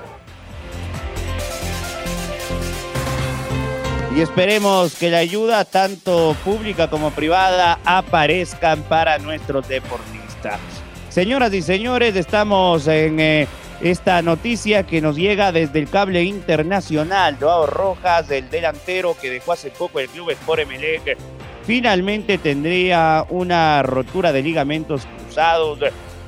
Y 4.20 4.22
esperemos 4.22 4.96
que 4.96 5.08
la 5.08 5.16
ayuda, 5.16 5.64
tanto 5.64 6.36
pública 6.44 6.90
como 6.90 7.10
privada, 7.10 7.80
aparezcan 7.86 8.82
para 8.82 9.16
nuestros 9.16 9.66
deportistas. 9.66 10.60
Señoras 11.08 11.54
y 11.54 11.62
señores, 11.62 12.14
estamos 12.16 12.86
en 12.86 13.18
eh, 13.18 13.48
esta 13.80 14.20
noticia 14.20 14.82
que 14.82 15.00
nos 15.00 15.16
llega 15.16 15.52
desde 15.52 15.78
el 15.78 15.88
cable 15.88 16.22
internacional. 16.22 17.38
Joao 17.40 17.64
Rojas, 17.64 18.30
el 18.30 18.50
delantero 18.50 19.16
que 19.18 19.30
dejó 19.30 19.52
hace 19.52 19.70
poco 19.70 20.00
el 20.00 20.08
club 20.10 20.28
Sport 20.32 20.60
Emelec, 20.60 21.16
finalmente 21.64 22.36
tendría 22.36 23.24
una 23.30 23.82
rotura 23.82 24.32
de 24.32 24.42
ligamentos 24.42 25.06
cruzados 25.16 25.78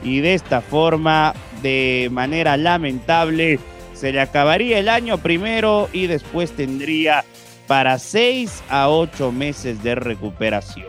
y 0.03 0.21
de 0.21 0.33
esta 0.33 0.63
forma, 0.63 1.35
de 1.61 2.09
manera 2.11 2.57
lamentable, 2.57 3.59
se 3.93 4.13
le 4.13 4.21
acabaría 4.23 4.79
el 4.79 4.89
año 4.89 5.19
primero 5.19 5.91
y 5.93 6.07
después 6.07 6.53
tendría 6.53 7.23
para 7.67 7.99
seis 7.99 8.63
a 8.69 8.89
ocho 8.89 9.33
meses 9.33 9.83
de 9.83 9.95
recuperación. 9.95 10.87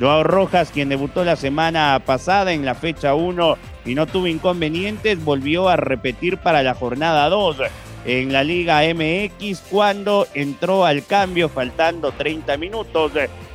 Joao 0.00 0.24
Rojas, 0.24 0.70
quien 0.72 0.88
debutó 0.88 1.24
la 1.24 1.36
semana 1.36 2.00
pasada 2.04 2.52
en 2.52 2.64
la 2.64 2.74
fecha 2.74 3.14
1 3.14 3.56
y 3.84 3.94
no 3.94 4.06
tuvo 4.06 4.26
inconvenientes, 4.26 5.22
volvió 5.24 5.68
a 5.68 5.76
repetir 5.76 6.38
para 6.38 6.62
la 6.62 6.74
jornada 6.74 7.28
2 7.28 7.58
en 8.04 8.32
la 8.32 8.42
Liga 8.42 8.80
MX 8.82 9.60
cuando 9.70 10.26
entró 10.34 10.84
al 10.84 11.04
cambio 11.04 11.48
faltando 11.48 12.12
30 12.12 12.56
minutos. 12.56 13.12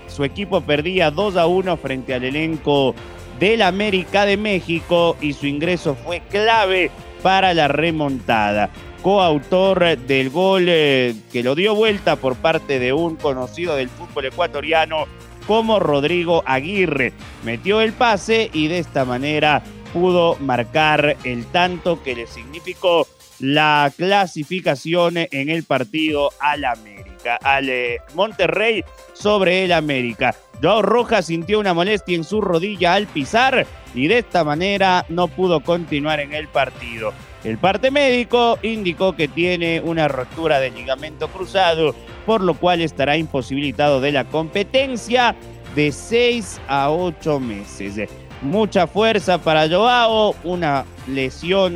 Su 0.07 0.23
equipo 0.23 0.61
perdía 0.61 1.11
2 1.11 1.37
a 1.37 1.47
1 1.47 1.77
frente 1.77 2.13
al 2.13 2.23
elenco 2.23 2.95
del 3.39 3.61
América 3.61 4.25
de 4.25 4.37
México 4.37 5.17
y 5.21 5.33
su 5.33 5.47
ingreso 5.47 5.95
fue 5.95 6.21
clave 6.29 6.91
para 7.21 7.53
la 7.53 7.67
remontada. 7.67 8.69
Coautor 9.01 9.97
del 9.97 10.29
gol 10.29 10.65
eh, 10.67 11.15
que 11.31 11.43
lo 11.43 11.55
dio 11.55 11.75
vuelta 11.75 12.15
por 12.15 12.35
parte 12.35 12.79
de 12.79 12.93
un 12.93 13.15
conocido 13.15 13.75
del 13.75 13.89
fútbol 13.89 14.25
ecuatoriano 14.25 15.05
como 15.47 15.79
Rodrigo 15.79 16.43
Aguirre. 16.45 17.13
Metió 17.43 17.81
el 17.81 17.93
pase 17.93 18.49
y 18.53 18.67
de 18.67 18.79
esta 18.79 19.05
manera 19.05 19.63
pudo 19.93 20.35
marcar 20.39 21.15
el 21.23 21.45
tanto 21.47 22.03
que 22.03 22.15
le 22.15 22.27
significó 22.27 23.07
la 23.39 23.91
clasificación 23.95 25.15
en 25.17 25.49
el 25.49 25.63
partido 25.63 26.31
al 26.39 26.65
América, 26.65 27.37
al 27.41 27.69
eh, 27.69 27.99
Monterrey 28.13 28.83
sobre 29.13 29.65
el 29.65 29.71
América. 29.71 30.35
Joao 30.61 30.81
Rojas 30.81 31.27
sintió 31.27 31.59
una 31.59 31.73
molestia 31.73 32.15
en 32.15 32.23
su 32.23 32.41
rodilla 32.41 32.93
al 32.93 33.07
pisar 33.07 33.67
y 33.93 34.07
de 34.07 34.19
esta 34.19 34.43
manera 34.43 35.05
no 35.09 35.27
pudo 35.27 35.61
continuar 35.61 36.19
en 36.19 36.33
el 36.33 36.47
partido. 36.47 37.13
El 37.47 37.57
parte 37.57 37.91
médico 37.91 38.59
indicó 38.61 39.15
que 39.15 39.29
tiene 39.29 39.79
una 39.79 40.09
rotura 40.09 40.59
de 40.59 40.69
ligamento 40.69 41.29
cruzado, 41.29 41.95
por 42.25 42.41
lo 42.41 42.55
cual 42.55 42.81
estará 42.81 43.15
imposibilitado 43.15 44.01
de 44.01 44.11
la 44.11 44.25
competencia 44.25 45.33
de 45.73 45.93
6 45.93 46.59
a 46.67 46.91
8 46.91 47.39
meses. 47.39 48.09
Mucha 48.41 48.85
fuerza 48.85 49.37
para 49.37 49.69
Joao, 49.69 50.35
una 50.43 50.83
lesión 51.07 51.75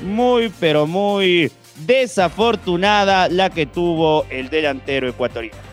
muy 0.00 0.50
pero 0.58 0.86
muy 0.86 1.52
desafortunada 1.84 3.28
la 3.28 3.50
que 3.50 3.66
tuvo 3.66 4.24
el 4.30 4.48
delantero 4.48 5.10
ecuatoriano. 5.10 5.71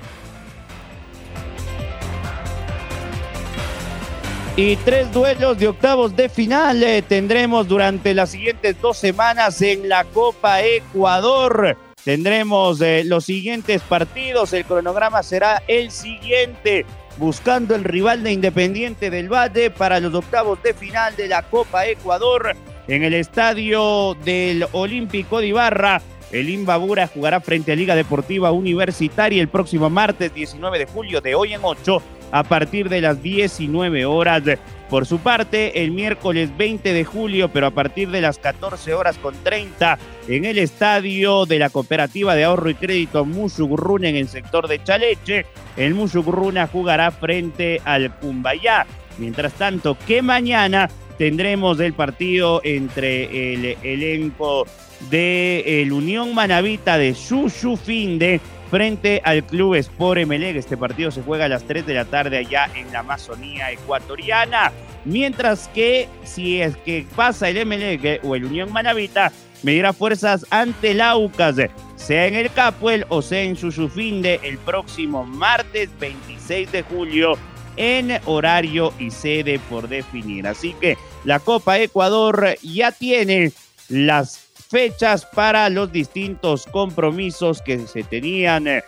Y 4.56 4.76
tres 4.78 5.12
duelos 5.14 5.58
de 5.58 5.68
octavos 5.68 6.16
de 6.16 6.28
final 6.28 6.84
eh, 6.84 7.02
tendremos 7.02 7.68
durante 7.68 8.14
las 8.14 8.32
siguientes 8.32 8.76
dos 8.82 8.98
semanas 8.98 9.62
en 9.62 9.88
la 9.88 10.04
Copa 10.04 10.62
Ecuador. 10.62 11.78
Tendremos 12.04 12.82
eh, 12.82 13.04
los 13.06 13.26
siguientes 13.26 13.82
partidos. 13.82 14.52
El 14.54 14.66
cronograma 14.66 15.24
será 15.24 15.64
el 15.68 15.92
siguiente. 15.92 16.86
Buscando 17.18 17.76
el 17.76 17.84
rival 17.84 18.24
de 18.24 18.32
Independiente 18.32 19.10
del 19.10 19.32
Valle 19.32 19.72
para 19.72 20.00
los 20.00 20.14
octavos 20.14 20.62
de 20.64 20.74
final 20.74 21.16
de 21.16 21.28
la 21.28 21.42
Copa 21.44 21.86
Ecuador 21.86 22.56
en 22.90 23.04
el 23.04 23.14
estadio 23.14 24.18
del 24.26 24.66
Olímpico 24.72 25.40
de 25.40 25.48
Ibarra. 25.48 26.02
El 26.32 26.50
Imbabura 26.50 27.08
jugará 27.08 27.40
frente 27.40 27.72
a 27.72 27.76
Liga 27.76 27.96
Deportiva 27.96 28.52
Universitaria 28.52 29.42
el 29.42 29.48
próximo 29.48 29.90
martes 29.90 30.34
19 30.34 30.80
de 30.80 30.86
julio 30.86 31.22
de 31.22 31.36
hoy 31.36 31.54
en 31.54 31.62
8 31.64 32.02
a 32.32 32.44
partir 32.44 32.90
de 32.90 33.02
las 33.02 33.22
19 33.22 34.06
horas. 34.06 34.44
Por 34.90 35.06
su 35.06 35.20
parte, 35.20 35.84
el 35.84 35.92
miércoles 35.92 36.56
20 36.58 36.94
de 36.94 37.06
julio, 37.06 37.50
pero 37.50 37.68
a 37.68 37.72
partir 37.72 38.10
de 38.10 38.22
las 38.22 38.40
14 38.40 38.94
horas 38.96 39.20
con 39.20 39.36
30, 39.44 40.00
en 40.28 40.46
el 40.46 40.58
estadio 40.58 41.46
de 41.46 41.60
la 41.60 41.70
Cooperativa 41.70 42.34
de 42.34 42.44
Ahorro 42.44 42.72
y 42.72 42.76
Crédito 42.76 43.24
Musugruna 43.24 44.10
en 44.10 44.16
el 44.16 44.28
sector 44.28 44.68
de 44.68 44.84
Chaleche, 44.84 45.46
el 45.78 45.94
Musugruna 45.94 46.66
jugará 46.66 47.12
frente 47.12 47.82
al 47.86 48.16
Cumbayá. 48.18 48.88
Mientras 49.20 49.54
tanto, 49.54 49.98
que 50.08 50.24
mañana 50.24 50.90
tendremos 51.20 51.78
el 51.82 51.94
partido 51.94 52.62
entre 52.64 53.54
el 53.54 53.78
elenco 53.84 54.66
de 55.12 55.82
el 55.82 55.92
Unión 55.92 56.34
Manavita 56.34 56.98
de 56.98 57.14
Shushu 57.14 57.76
Finde 57.76 58.40
frente 58.72 59.22
al 59.26 59.44
Club 59.44 59.76
Sport 59.76 60.22
Emelec. 60.22 60.56
Este 60.56 60.78
partido 60.78 61.12
se 61.12 61.22
juega 61.22 61.46
a 61.46 61.50
las 61.50 61.66
3 61.66 61.86
de 61.86 61.94
la 61.94 62.06
tarde 62.06 62.38
allá 62.38 62.70
en 62.74 62.92
la 62.94 63.00
Amazonía 63.00 63.70
ecuatoriana. 63.70 64.72
Mientras 65.04 65.68
que 65.68 66.08
si 66.24 66.62
es 66.62 66.78
que 66.78 67.06
pasa 67.18 67.50
el 67.50 67.58
Emelec 67.58 68.24
o 68.24 68.36
el 68.36 68.46
Unión 68.46 68.72
Manavita, 68.72 69.34
medirá 69.62 69.92
fuerzas 69.92 70.46
ante 70.52 70.92
el 70.92 71.02
Aucas. 71.02 71.58
sea 71.98 72.28
en 72.28 72.36
el 72.36 72.50
Capuel 72.50 73.06
o 73.10 73.22
sea 73.22 73.42
en 73.42 73.58
Sushufinde 73.58 74.40
el 74.44 74.58
próximo 74.58 75.26
martes 75.26 75.90
26 76.00 76.72
de 76.72 76.82
julio 76.84 77.38
en 77.76 78.20
horario 78.26 78.94
y 79.00 79.10
sede 79.10 79.60
por 79.70 79.88
definir. 79.88 80.48
Así 80.48 80.74
que 80.80 80.98
la 81.24 81.40
Copa 81.40 81.80
Ecuador 81.80 82.56
ya 82.62 82.92
tiene 82.92 83.52
las 83.90 84.50
fechas 84.70 85.26
para 85.26 85.70
los 85.70 85.92
distintos 85.92 86.66
compromisos 86.68 87.62
que 87.62 87.88
se 87.88 88.04
tenían 88.04 88.68
eh, 88.68 88.84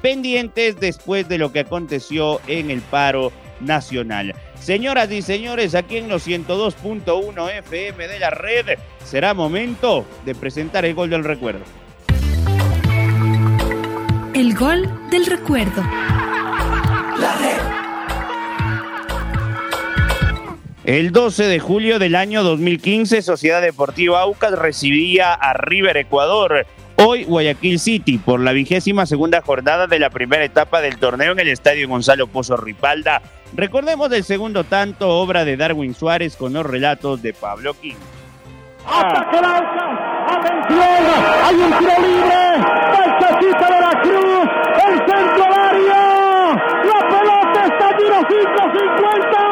pendientes 0.00 0.78
después 0.78 1.28
de 1.28 1.38
lo 1.38 1.52
que 1.52 1.60
aconteció 1.60 2.40
en 2.46 2.70
el 2.70 2.80
paro 2.82 3.32
nacional. 3.60 4.34
Señoras 4.60 5.10
y 5.10 5.22
señores, 5.22 5.74
aquí 5.74 5.96
en 5.96 6.08
los 6.08 6.26
102.1 6.26 7.58
FM 7.58 8.08
de 8.08 8.18
la 8.18 8.30
red, 8.30 8.78
será 9.04 9.34
momento 9.34 10.06
de 10.24 10.34
presentar 10.34 10.84
el 10.84 10.94
gol 10.94 11.10
del 11.10 11.24
recuerdo. 11.24 11.64
El 14.34 14.54
gol 14.54 14.90
del 15.10 15.26
recuerdo. 15.26 15.82
La 15.82 17.36
red. 17.40 17.83
El 20.84 21.12
12 21.12 21.44
de 21.44 21.60
julio 21.60 21.98
del 21.98 22.14
año 22.14 22.42
2015, 22.42 23.22
Sociedad 23.22 23.62
Deportiva 23.62 24.20
Aucas 24.20 24.52
recibía 24.52 25.32
a 25.32 25.54
River 25.54 25.96
Ecuador. 25.96 26.66
Hoy 26.96 27.24
Guayaquil 27.24 27.78
City 27.78 28.18
por 28.18 28.38
la 28.38 28.52
vigésima 28.52 29.06
segunda 29.06 29.40
jornada 29.40 29.86
de 29.86 29.98
la 29.98 30.10
primera 30.10 30.44
etapa 30.44 30.82
del 30.82 30.98
torneo 30.98 31.32
en 31.32 31.40
el 31.40 31.48
Estadio 31.48 31.88
Gonzalo 31.88 32.26
Pozo 32.26 32.58
Ripalda. 32.58 33.22
Recordemos 33.54 34.10
del 34.10 34.24
segundo 34.24 34.64
tanto, 34.64 35.08
obra 35.08 35.46
de 35.46 35.56
Darwin 35.56 35.94
Suárez 35.94 36.36
con 36.36 36.52
los 36.52 36.66
relatos 36.66 37.22
de 37.22 37.32
Pablo 37.32 37.72
King. 37.80 37.94
¡Ataca 38.86 39.38
el 39.38 39.44
Aucas! 39.44 40.36
¡Atención! 40.36 40.82
¡Hay 41.44 41.54
un 41.54 41.78
tiro 41.78 42.00
libre! 42.02 42.44
De 43.54 43.80
la 43.80 44.00
Cruz! 44.02 44.48
¡El 44.86 44.98
centro 44.98 45.44
del 45.44 45.54
área! 45.54 46.02
¡La 46.84 47.08
pelota 47.08 47.64
está 47.64 47.88
a 47.88 48.28
150! 48.28 49.43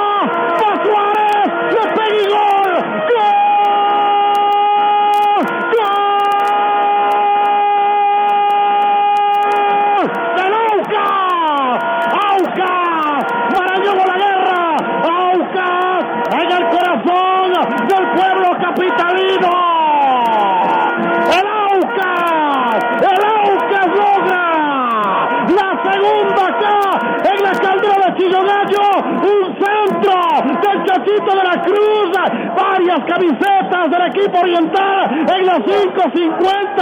Varias 32.92 33.06
camisetas 33.06 33.90
del 33.90 34.02
equipo 34.08 34.38
oriental 34.38 35.10
en 35.12 35.46
los 35.46 35.58
5.50. 35.58 36.80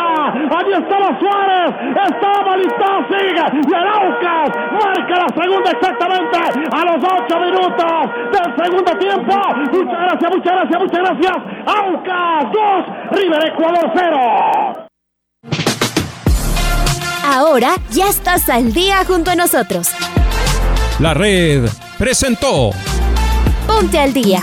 Allí 0.58 0.72
estaba 0.72 1.18
Suárez, 1.18 1.70
estaba 2.08 2.56
Litasig 2.56 3.36
y 3.54 3.74
el 3.74 3.86
Aucas 3.86 4.50
marca 4.72 5.14
la 5.14 5.42
segunda 5.42 5.70
exactamente 5.70 6.38
a 6.72 6.84
los 6.84 7.04
8 7.04 7.40
minutos 7.40 7.92
del 8.32 8.48
segundo 8.64 8.92
tiempo. 8.98 9.34
Muchas 9.72 10.00
gracias, 10.00 10.30
muchas 10.34 10.52
gracias, 10.52 10.80
muchas 10.80 10.98
gracias. 10.98 11.36
Aucas 11.66 12.52
2, 12.52 13.18
River 13.18 13.46
Ecuador 13.46 13.92
0. 13.94 14.18
Ahora 17.24 17.74
ya 17.90 18.08
estás 18.08 18.48
al 18.48 18.72
día 18.72 19.04
junto 19.06 19.30
a 19.30 19.36
nosotros. 19.36 19.92
La 20.98 21.14
red 21.14 21.68
presentó 21.98 22.70
Ponte 23.66 23.98
al 23.98 24.12
día. 24.12 24.42